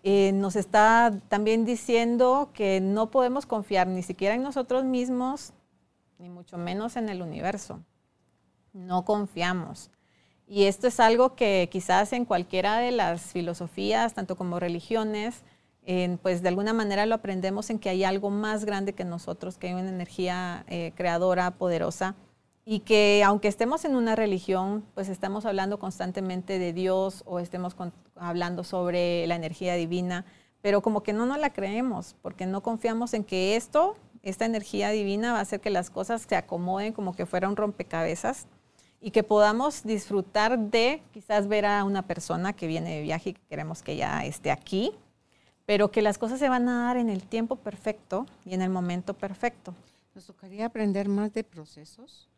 [0.03, 5.53] eh, nos está también diciendo que no podemos confiar ni siquiera en nosotros mismos,
[6.21, 7.81] ni mucho menos en el universo.
[8.73, 9.91] No confiamos.
[10.47, 15.43] Y esto es algo que quizás en cualquiera de las filosofías, tanto como religiones,
[16.23, 19.69] pues de alguna manera lo aprendemos en que hay algo más grande que nosotros, que
[19.69, 22.15] hay una energía eh, creadora, poderosa,
[22.65, 27.75] y que aunque estemos en una religión, pues estamos hablando constantemente de Dios o estemos
[28.15, 30.27] hablando sobre la energía divina,
[30.61, 34.91] pero como que no nos la creemos, porque no confiamos en que esto, esta energía
[34.91, 38.47] divina va a hacer que las cosas se acomoden como que fuera un rompecabezas
[39.01, 43.33] y que podamos disfrutar de quizás ver a una persona que viene de viaje y
[43.33, 44.93] que queremos que ya esté aquí,
[45.65, 48.71] pero que las cosas se van a dar en el tiempo perfecto y en el
[48.71, 49.75] momento perfecto.
[50.15, 52.29] ¿Nos tocaría aprender más de procesos?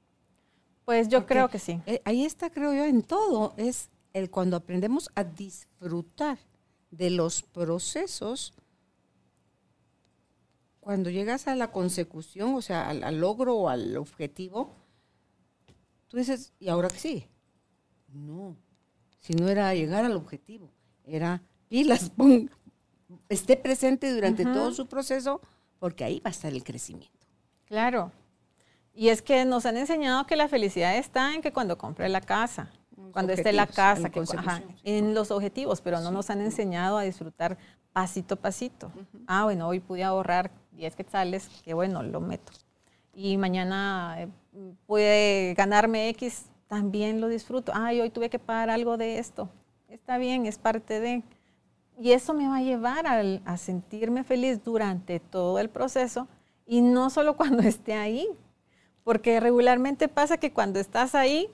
[0.85, 1.81] Pues yo creo que sí.
[1.87, 3.55] Eh, ahí está, creo yo, en todo.
[3.57, 6.39] Es el cuando aprendemos a disfrutar
[6.91, 8.53] de los procesos,
[10.83, 14.75] cuando llegas a la consecución, o sea, al, logro o al objetivo,
[16.09, 17.29] tú dices, ¿y ahora qué sigue?
[18.13, 18.57] No,
[19.21, 20.73] si no era llegar al objetivo,
[21.05, 22.11] era pilas,
[23.29, 25.41] esté presente durante todo su proceso,
[25.79, 27.29] porque ahí va a estar el crecimiento.
[27.65, 28.11] Claro,
[28.93, 32.21] y es que nos han enseñado que la felicidad está en que cuando compre la
[32.21, 32.73] casa,
[33.13, 34.25] cuando esté la casa, en, que,
[34.83, 37.57] en los objetivos, pero no nos han enseñado a disfrutar
[37.93, 38.91] pasito a pasito.
[39.29, 42.53] Ah, bueno, hoy pude ahorrar 10 quetzales, que bueno, lo meto.
[43.15, 44.29] Y mañana eh,
[44.87, 47.73] pude ganarme X, también lo disfruto.
[47.75, 49.49] Ay, hoy tuve que pagar algo de esto.
[49.89, 51.23] Está bien, es parte de...
[51.99, 56.27] Y eso me va a llevar a sentirme feliz durante todo el proceso
[56.67, 58.27] y no solo cuando esté ahí,
[59.05, 61.49] porque regularmente pasa que cuando estás ahí,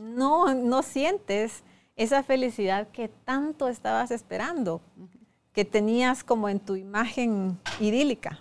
[0.00, 1.62] no, no sientes
[1.96, 4.80] esa felicidad que tanto estabas esperando,
[5.52, 8.40] que tenías como en tu imagen idílica.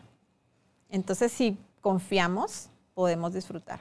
[0.89, 3.79] Entonces, si confiamos, podemos disfrutar.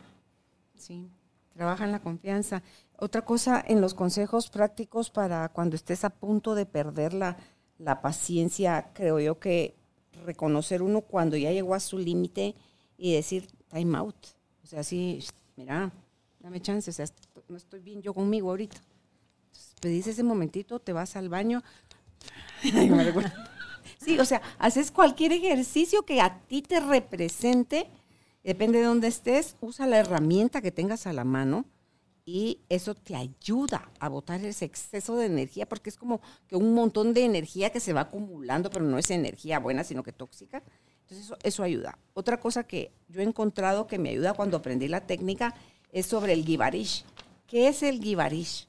[0.77, 1.09] Sí,
[1.53, 2.63] trabaja en la confianza.
[2.97, 7.37] Otra cosa en los consejos prácticos para cuando estés a punto de perder la,
[7.79, 9.75] la paciencia, creo yo que
[10.25, 12.55] reconocer uno cuando ya llegó a su límite
[12.97, 14.17] y decir time out
[14.65, 15.23] o sea, sí,
[15.57, 15.93] mira,
[16.41, 17.05] dame chance, o sea,
[17.49, 18.77] no estoy bien yo conmigo ahorita.
[18.77, 21.63] Entonces, pedís ese momentito, te vas al baño.
[24.05, 27.89] sí, o sea, haces cualquier ejercicio que a ti te represente,
[28.43, 31.65] depende de dónde estés, usa la herramienta que tengas a la mano
[32.27, 36.75] y eso te ayuda a botar ese exceso de energía, porque es como que un
[36.75, 40.63] montón de energía que se va acumulando, pero no es energía buena, sino que tóxica.
[41.03, 41.99] Entonces eso, ayuda.
[42.15, 45.55] Otra cosa que yo he encontrado que me ayuda cuando aprendí la técnica
[45.93, 47.05] es sobre el gibarish.
[47.47, 48.67] ¿Qué es el gibarish?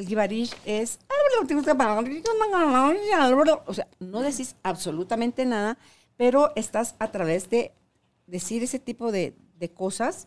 [0.00, 0.98] El gibarish es...
[3.66, 5.76] O sea, no decís absolutamente nada,
[6.16, 7.72] pero estás a través de
[8.26, 10.26] decir ese tipo de, de cosas,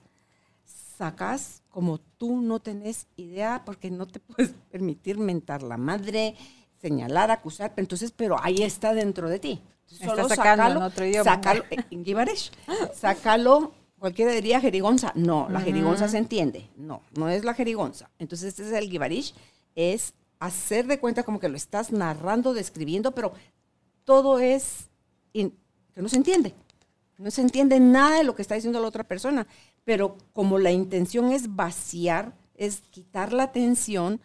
[0.63, 6.35] sacas como tú no tenés idea porque no te puedes permitir mentar la madre,
[6.79, 9.61] señalar, acusar, entonces, pero ahí está dentro de ti.
[9.87, 11.23] Solo sacando en otro idioma.
[11.23, 12.51] Sácalo, eh, en Gibarish,
[12.93, 15.13] sácalo, cualquiera diría jerigonza.
[15.15, 16.69] No, la jerigonza se entiende.
[16.77, 18.11] No, no es la jerigonza.
[18.19, 19.33] Entonces, este es el Gibarish,
[19.75, 23.33] es hacer de cuenta como que lo estás narrando, describiendo, pero
[24.03, 24.89] todo es
[25.33, 25.51] que
[26.01, 26.53] no se entiende.
[27.17, 29.47] No se entiende nada de lo que está diciendo la otra persona.
[29.85, 34.19] Pero como la intención es vaciar, es quitar la atención,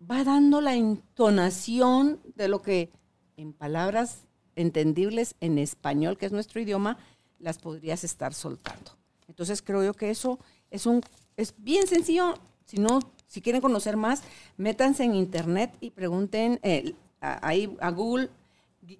[0.00, 2.92] va dando la entonación de lo que
[3.36, 6.98] en palabras entendibles en español, que es nuestro idioma,
[7.38, 8.92] las podrías estar soltando.
[9.26, 10.38] Entonces creo yo que eso
[10.70, 11.00] es un
[11.36, 12.34] es bien sencillo.
[12.64, 13.00] Si no,
[13.34, 14.22] si quieren conocer más,
[14.56, 18.30] métanse en internet y pregunten eh, ahí a Google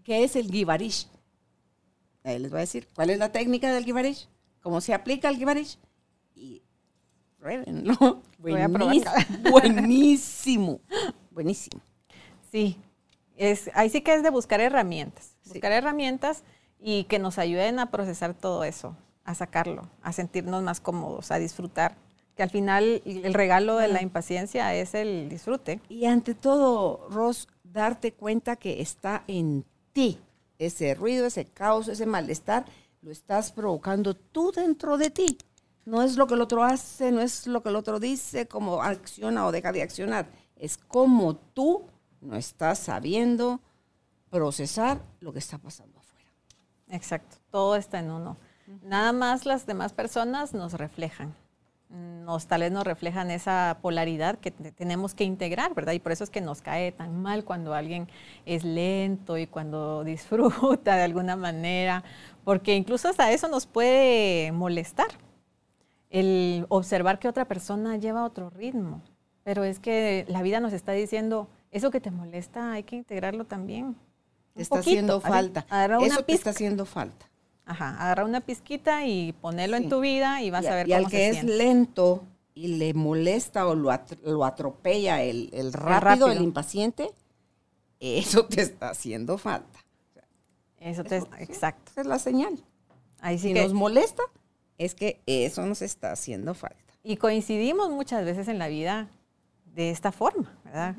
[0.03, 1.07] qué es el Gibarish.
[2.25, 4.29] Ahí les voy a decir cuál es la técnica del Gibarish,
[4.61, 5.79] cómo se aplica el Gibarish
[6.35, 6.63] y
[7.39, 7.95] pruébenlo.
[8.39, 9.07] Buenísimo,
[9.53, 10.81] buenísimo,
[11.31, 11.81] buenísimo.
[12.51, 12.77] Sí,
[13.37, 16.43] es, ahí sí que es de buscar herramientas, buscar herramientas
[16.81, 21.39] y que nos ayuden a procesar todo eso, a sacarlo, a sentirnos más cómodos, a
[21.39, 21.95] disfrutar.
[22.37, 25.81] Que al final el regalo de la impaciencia es el disfrute.
[25.89, 30.19] Y ante todo, Ros, darte cuenta que está en ti.
[30.59, 32.65] Ese ruido, ese caos, ese malestar,
[33.03, 35.39] lo estás provocando tú dentro de ti.
[35.85, 38.83] No es lo que el otro hace, no es lo que el otro dice, cómo
[38.83, 40.31] acciona o deja de accionar.
[40.57, 41.87] Es como tú
[42.21, 43.61] no estás sabiendo
[44.31, 46.31] procesar lo que está pasando afuera.
[46.89, 48.39] Exacto, todo está en uno.
[48.83, 51.35] Nada más las demás personas nos reflejan.
[51.95, 55.93] Nos, tal vez nos reflejan esa polaridad que tenemos que integrar, ¿verdad?
[55.93, 58.09] Y por eso es que nos cae tan mal cuando alguien
[58.47, 62.03] es lento y cuando disfruta de alguna manera,
[62.45, 65.09] porque incluso hasta eso nos puede molestar.
[66.11, 69.03] El observar que otra persona lleva otro ritmo,
[69.43, 73.45] pero es que la vida nos está diciendo, eso que te molesta hay que integrarlo
[73.45, 73.97] también.
[74.55, 75.67] Te está haciendo falta.
[76.01, 77.27] Eso te está haciendo falta.
[77.67, 81.09] Ajá, agarra una pizquita y ponelo en tu vida y vas a ver y al
[81.09, 83.91] que es lento y le molesta o lo,
[84.23, 87.11] lo atropella el, el, rápido, el, impaciente,
[88.01, 89.81] eso te está haciendo falta.
[90.79, 91.91] Eso te, exacto.
[91.93, 92.63] Esa es la señal.
[93.21, 94.23] Ahí sí si que, nos molesta,
[94.77, 96.79] es que eso nos está haciendo falta.
[97.03, 99.09] Y coincidimos muchas veces en la vida
[99.75, 100.95] de esta forma, ¿verdad?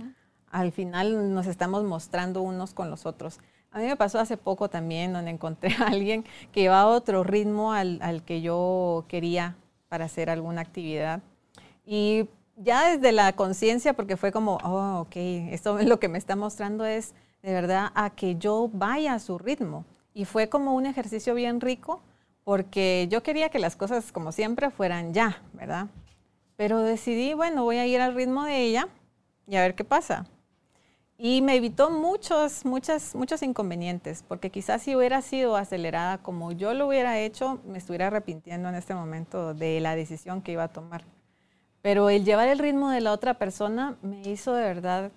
[0.49, 3.39] Al final nos estamos mostrando unos con los otros.
[3.75, 6.23] A mí me pasó hace poco también, donde encontré a alguien
[6.53, 9.57] que llevaba otro ritmo al, que yo quería
[9.89, 11.21] para hacer alguna actividad.
[11.85, 15.17] Y ya desde la conciencia, porque fue como, oh, ok,
[15.51, 19.19] esto es lo que me está mostrando es de verdad a que yo vaya a
[19.19, 19.83] su ritmo.
[20.13, 21.99] Y fue como un ejercicio bien rico,
[22.45, 25.87] porque yo quería que las cosas, como siempre, fueran ya, ¿verdad?
[26.55, 28.87] Pero decidí, bueno, voy a ir al ritmo de ella
[29.47, 30.27] y a ver qué pasa.
[31.17, 36.73] Y me evitó muchos, muchas, muchos inconvenientes, porque quizás si hubiera sido acelerada como yo
[36.73, 40.73] lo hubiera hecho, me estuviera arrepintiendo en este momento de la decisión que iba a
[40.73, 41.05] tomar.
[41.81, 45.11] Pero el llevar el ritmo de la otra persona me hizo de verdad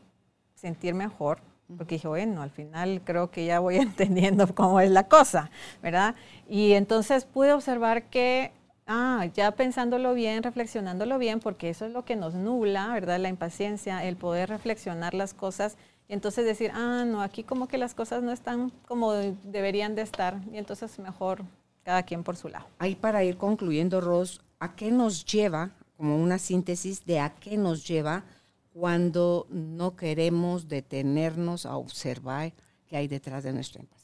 [0.55, 1.41] sentir mejor,
[1.77, 5.51] porque dije, bueno, al final creo que ya voy entendiendo cómo es la cosa,
[5.83, 6.15] ¿verdad?
[6.49, 8.53] Y entonces pude observar que,
[8.89, 13.21] ah, ya pensándolo bien, reflexionándolo bien, porque eso es lo que nos nubla, ¿verdad?
[13.21, 15.77] La impaciencia, el poder reflexionar las cosas
[16.09, 20.03] y entonces decir, ah, no, aquí como que las cosas no están como deberían de
[20.03, 21.45] estar y entonces mejor
[21.85, 22.67] cada quien por su lado.
[22.79, 27.57] Ahí para ir concluyendo, Ros, ¿a qué nos lleva, como una síntesis de a qué
[27.57, 28.25] nos lleva
[28.73, 32.53] cuando no queremos detenernos a observar
[32.87, 33.98] qué hay detrás de nuestra impaciencia.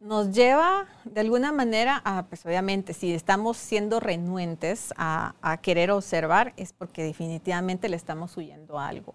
[0.00, 6.52] Nos lleva de alguna manera a, pues obviamente, si estamos siendo renuentes a, querer observar,
[6.56, 9.14] es porque definitivamente le estamos huyendo a algo.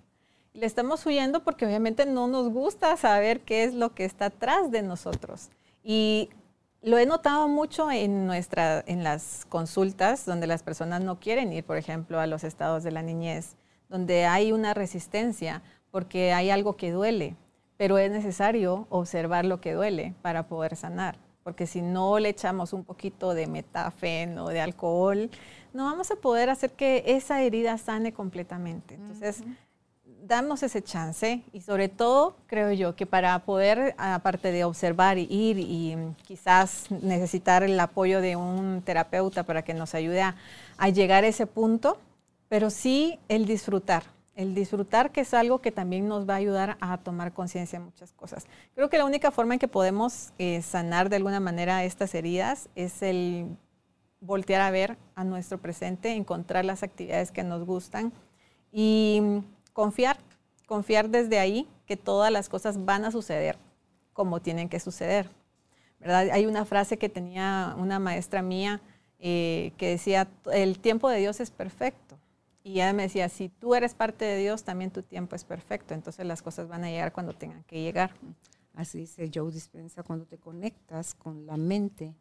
[0.53, 4.71] Le estamos huyendo porque obviamente no nos gusta saber qué es lo que está atrás
[4.71, 5.49] de nosotros.
[5.84, 6.29] Y
[6.81, 11.63] lo he notado mucho en, nuestra, en las consultas donde las personas no quieren ir,
[11.63, 13.55] por ejemplo, a los estados de la niñez
[13.93, 15.61] donde hay una resistencia
[15.91, 17.36] porque hay algo que duele,
[17.78, 22.74] pero es necesario observar lo que duele para poder sanar, porque si no le echamos
[22.74, 25.30] un poquito de metafen o de alcohol,
[25.74, 28.95] no vamos a poder hacer que esa herida sane completamente.
[28.95, 29.43] Entonces,
[30.26, 35.28] damos ese chance y sobre todo creo yo que para poder, aparte de observar y
[35.30, 40.36] ir y quizás necesitar el apoyo de un terapeuta para que nos ayude a,
[40.78, 41.97] a llegar a ese punto,
[42.47, 44.03] pero sí el disfrutar,
[44.36, 47.86] el disfrutar que es algo que también nos va a ayudar a tomar conciencia de
[47.86, 48.45] muchas cosas.
[48.75, 52.69] Creo que la única forma en que podemos eh, sanar de alguna manera estas heridas
[52.75, 53.47] es el
[54.19, 58.11] voltear a ver a nuestro presente, encontrar las actividades que nos gustan
[58.71, 60.17] y confiar,
[60.65, 63.57] confiar desde ahí que todas las cosas van a suceder
[64.13, 65.29] como tienen que suceder.
[65.99, 66.29] ¿verdad?
[66.31, 68.81] Hay una frase que tenía una maestra mía
[69.19, 72.17] eh, que decía, el tiempo de Dios es perfecto.
[72.64, 75.93] Y ella me decía, si tú eres parte de Dios, también tu tiempo es perfecto.
[75.93, 78.14] Entonces las cosas van a llegar cuando tengan que llegar.
[78.74, 82.16] Así dice Joe Dispensa, cuando te conectas con la mente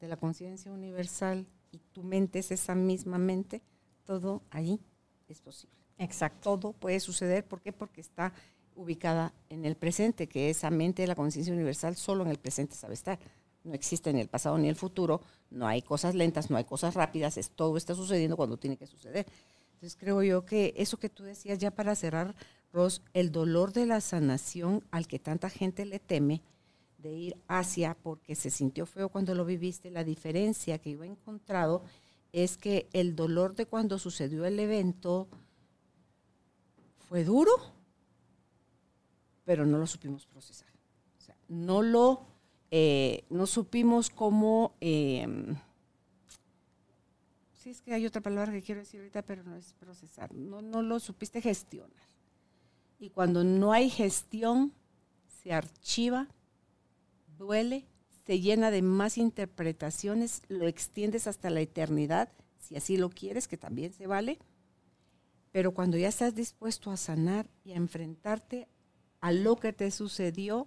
[0.00, 3.60] de la conciencia universal y tu mente es esa misma mente,
[4.04, 4.80] todo ahí
[5.28, 5.76] es posible.
[5.98, 6.58] Exacto.
[6.58, 7.44] Todo puede suceder.
[7.46, 7.72] ¿Por qué?
[7.72, 8.32] Porque está
[8.74, 12.74] ubicada en el presente, que esa mente de la conciencia universal solo en el presente
[12.74, 13.18] sabe estar.
[13.64, 15.20] No existe en el pasado ni el futuro,
[15.50, 18.86] no hay cosas lentas, no hay cosas rápidas, es, todo está sucediendo cuando tiene que
[18.86, 19.26] suceder.
[19.82, 22.36] Entonces creo yo que eso que tú decías ya para cerrar,
[22.72, 26.40] Ros, el dolor de la sanación al que tanta gente le teme,
[26.98, 31.08] de ir hacia porque se sintió feo cuando lo viviste, la diferencia que yo he
[31.08, 31.82] encontrado
[32.30, 35.26] es que el dolor de cuando sucedió el evento
[37.08, 37.50] fue duro,
[39.44, 40.68] pero no lo supimos procesar.
[41.48, 42.24] No lo,
[42.70, 44.76] eh, no supimos cómo...
[44.78, 45.56] Em,
[47.62, 50.34] Sí, es que hay otra palabra que quiero decir ahorita, pero no es procesar.
[50.34, 52.08] No, no lo supiste gestionar.
[52.98, 54.72] Y cuando no hay gestión,
[55.28, 56.26] se archiva,
[57.38, 57.86] duele,
[58.26, 63.56] se llena de más interpretaciones, lo extiendes hasta la eternidad, si así lo quieres, que
[63.56, 64.40] también se vale.
[65.52, 68.66] Pero cuando ya estás dispuesto a sanar y a enfrentarte
[69.20, 70.66] a lo que te sucedió,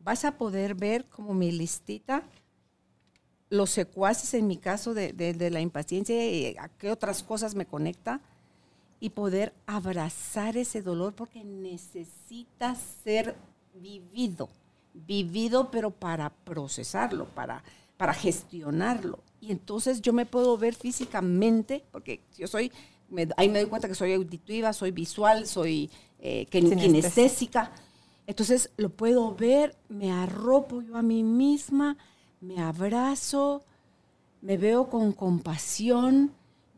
[0.00, 2.24] vas a poder ver como mi listita
[3.48, 8.20] los secuaces en mi caso de, la impaciencia y a qué otras cosas me conecta
[8.98, 12.74] y poder abrazar ese dolor porque necesita
[13.04, 13.36] ser
[13.74, 14.48] vivido,
[14.94, 17.62] vivido pero para procesarlo, para,
[17.96, 19.20] para gestionarlo.
[19.40, 22.72] Y entonces yo me puedo ver físicamente, porque yo soy,
[23.36, 27.70] ahí me doy cuenta que soy auditiva, soy visual, soy eh, kinestésica.
[28.26, 31.96] Entonces lo puedo ver, me arropo yo a mí misma,
[32.40, 33.62] me abrazo,
[34.40, 36.32] me veo con compasión,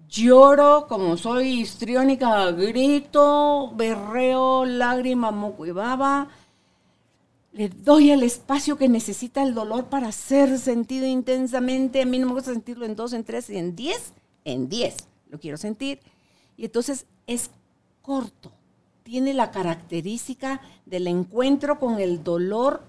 [0.08, 6.28] lloro como soy histriónica, grito, berreo, lágrima, moco y baba.
[7.52, 12.02] Le doy el espacio que necesita el dolor para ser sentido intensamente.
[12.02, 14.12] A mí no me gusta sentirlo en dos, en tres, en diez.
[14.44, 14.96] En diez
[15.28, 16.00] lo quiero sentir.
[16.56, 17.50] Y entonces es
[18.02, 18.52] corto.
[19.02, 22.82] Tiene la característica del encuentro con el dolor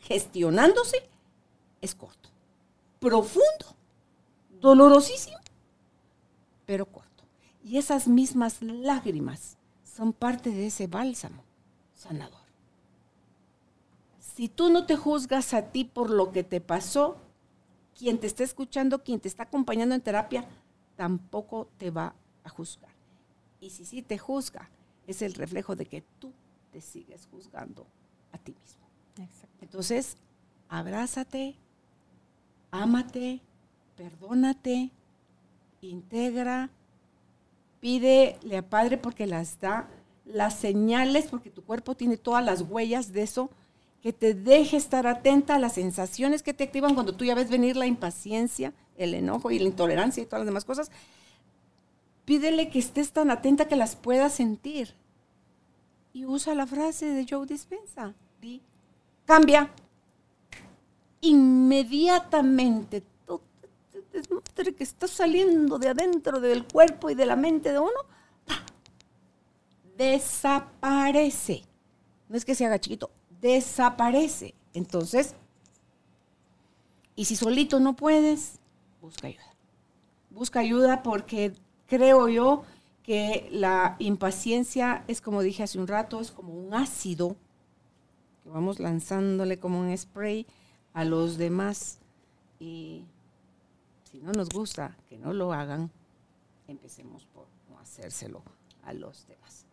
[0.00, 1.11] gestionándose.
[1.82, 2.30] Es corto.
[2.98, 3.76] Profundo.
[4.60, 5.42] Dolorosísimo
[6.72, 7.24] pero corto.
[7.62, 11.44] Y esas mismas lágrimas son parte de ese bálsamo
[11.94, 12.40] sanador.
[14.18, 17.18] Si tú no te juzgas a ti por lo que te pasó,
[17.94, 20.48] quien te está escuchando, quien te está acompañando en terapia,
[20.96, 22.90] tampoco te va a juzgar.
[23.60, 24.70] Y si sí te juzga,
[25.06, 26.32] es el reflejo de que tú
[26.72, 27.86] te sigues juzgando
[28.32, 28.82] a ti mismo.
[29.60, 30.16] Entonces,
[30.70, 31.58] abrázate,
[32.72, 33.40] ámate,
[33.96, 34.90] perdónate,
[35.82, 36.70] integra,
[37.80, 39.88] pídele a Padre porque las da,
[40.24, 43.50] las señales, porque tu cuerpo tiene todas las huellas de eso,
[44.02, 47.50] que te deje estar atenta a las sensaciones que te activan cuando tú ya ves
[47.50, 50.90] venir la impaciencia, el enojo y la intolerancia y todas las demás cosas.
[52.24, 54.94] Pídele que estés tan atenta que las puedas sentir.
[56.12, 58.14] Y usa la frase de Joe Dispensa.
[58.40, 58.60] Di,
[59.24, 59.70] cambia.
[61.22, 63.02] Inmediatamente
[64.12, 67.90] desmadre que está saliendo de adentro del cuerpo y de la mente de uno,
[69.96, 71.62] desaparece.
[72.28, 73.10] No es que se haga chiquito,
[73.40, 74.54] desaparece.
[74.74, 75.34] Entonces,
[77.14, 78.58] y si solito no puedes,
[79.00, 79.54] busca ayuda.
[80.30, 81.52] Busca ayuda porque
[81.86, 82.64] creo yo
[83.02, 87.36] que la impaciencia es como dije hace un rato, es como un ácido
[88.42, 90.46] que vamos lanzándole como un spray
[90.92, 91.98] a los demás
[92.58, 93.04] y
[94.10, 95.90] si no nos gusta que no lo hagan,
[96.68, 98.42] empecemos por no hacérselo
[98.82, 99.66] a los demás.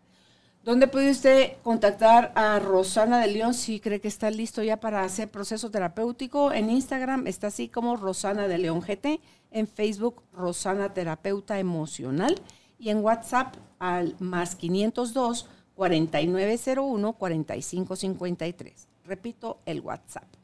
[0.64, 5.04] ¿Dónde puede usted contactar a Rosana de León si cree que está listo ya para
[5.04, 6.52] hacer proceso terapéutico?
[6.52, 12.36] En Instagram está así como Rosana de León GT, en Facebook Rosana Terapeuta Emocional
[12.78, 18.88] y en WhatsApp al más 502 4901 4553.
[19.06, 20.39] Repito, el WhatsApp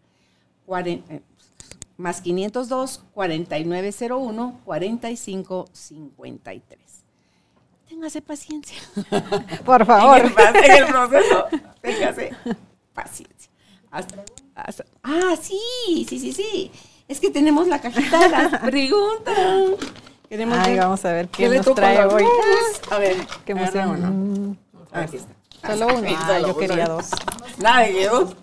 [1.98, 6.80] más 502 4901 4553.
[7.88, 8.78] Téngase paciencia.
[9.66, 10.18] Por favor.
[10.18, 10.34] En el,
[10.88, 11.46] proceso,
[11.82, 12.32] téngase
[12.94, 13.52] paciencia.
[13.92, 14.02] ah,
[15.40, 16.72] sí, sí, sí, sí.
[17.08, 19.36] Es que tenemos la cajita de las preguntas.
[20.28, 22.24] Queremos Ay, vamos a ver qué, nos trae hoy.
[22.90, 24.58] A ver, qué emoción.
[24.92, 25.76] Aquí está.
[25.76, 26.10] Solo uno.
[26.12, 27.12] Ah, yo quería dos.
[27.60, 28.36] Nada de dos.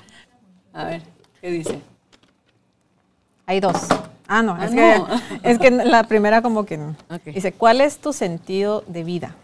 [0.72, 1.02] A ver,
[1.40, 1.82] ¿qué dice?
[3.52, 3.76] Hay dos.
[4.26, 4.64] Ah, no, ah,
[5.42, 6.96] es, Que, la primera como que no.
[7.26, 9.36] Dice, ¿cuál es tu sentido de vida?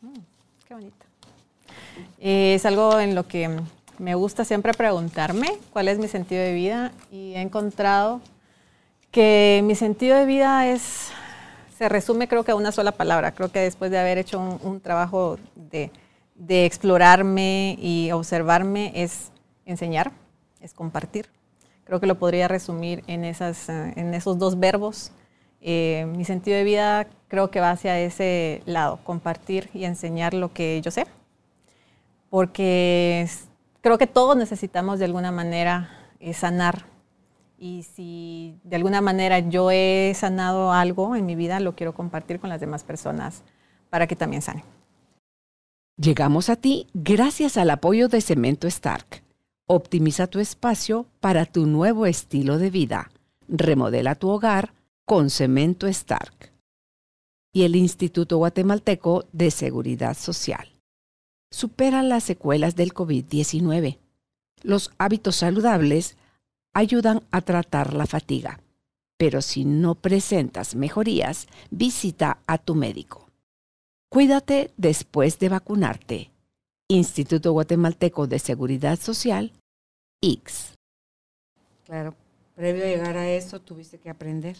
[0.00, 0.18] Mm,
[0.66, 1.06] qué bonito.
[2.18, 3.60] es algo en lo que
[3.98, 8.22] me gusta siempre preguntarme cuál es mi sentido de vida y he encontrado
[9.10, 11.10] que mi sentido de vida es,
[11.76, 13.32] se resume creo que a una sola palabra.
[13.32, 15.90] Creo que después de haber hecho un, trabajo de,
[16.36, 19.30] de explorarme y observarme es
[19.66, 20.10] enseñar,
[20.62, 21.28] es compartir.
[21.90, 25.10] Creo que lo podría resumir en, esas, eh, en esos dos verbos.
[25.60, 30.52] Eh, mi sentido de vida creo que va hacia ese lado, compartir y enseñar lo
[30.52, 31.04] que yo sé,
[32.28, 33.28] porque
[33.80, 36.86] creo que todos necesitamos de alguna manera eh, sanar.
[37.58, 42.38] Y si de alguna manera yo he sanado algo en mi vida, lo quiero compartir
[42.38, 43.42] con las demás personas
[43.90, 44.62] para que también sanen.
[45.96, 49.24] Llegamos a ti gracias al apoyo de Cemento Stark
[49.72, 53.12] Optimiza tu espacio para tu nuevo estilo de vida.
[53.46, 54.74] Remodela tu hogar
[55.04, 56.50] con Cemento Stark.
[57.54, 60.72] Y el Instituto Guatemalteco de Seguridad Social.
[61.52, 63.98] Supera las secuelas del COVID-19.
[64.62, 66.16] Los hábitos saludables
[66.74, 68.58] ayudan a tratar la fatiga.
[69.18, 73.28] Pero si no presentas mejorías, visita a tu médico.
[74.08, 76.32] Cuídate después de vacunarte.
[76.88, 79.52] Instituto Guatemalteco de Seguridad Social
[80.22, 80.74] X.
[81.86, 82.14] Claro,
[82.54, 84.56] previo a llegar a eso tuviste que aprender.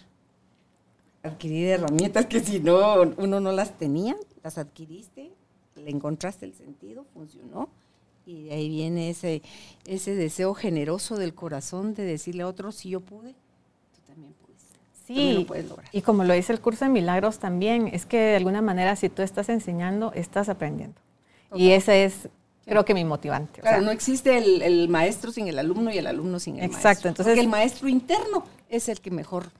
[1.22, 5.30] Adquirir herramientas que si no, uno no las tenía, las adquiriste,
[5.76, 7.68] le encontraste el sentido, funcionó.
[8.24, 9.42] Y de ahí viene ese,
[9.86, 13.34] ese deseo generoso del corazón de decirle a otros, si yo pude,
[13.94, 14.62] tú también puedes.
[15.06, 15.88] Sí, lo puedes lograr.
[15.92, 19.08] y como lo dice el curso de milagros también, es que de alguna manera si
[19.08, 21.00] tú estás enseñando, estás aprendiendo.
[21.54, 22.28] Y ese es
[22.70, 23.60] creo que mi motivante.
[23.60, 26.78] Claro, no existe el, maestro sin el alumno y el alumno sin el maestro.
[26.78, 29.50] Exacto, entonces el maestro interno es el que mejor,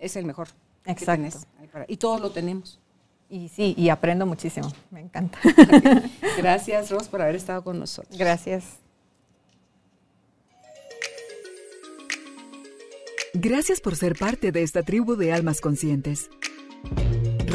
[0.00, 0.48] es el mejor.
[0.84, 1.38] Exacto.
[1.86, 2.80] y todos lo tenemos.
[3.30, 5.38] Y sí, y aprendo muchísimo, me encanta.
[6.38, 8.18] Gracias, Ros, por haber estado con nosotros.
[8.18, 8.64] Gracias.
[13.32, 16.30] Gracias por ser parte de esta tribu de almas conscientes.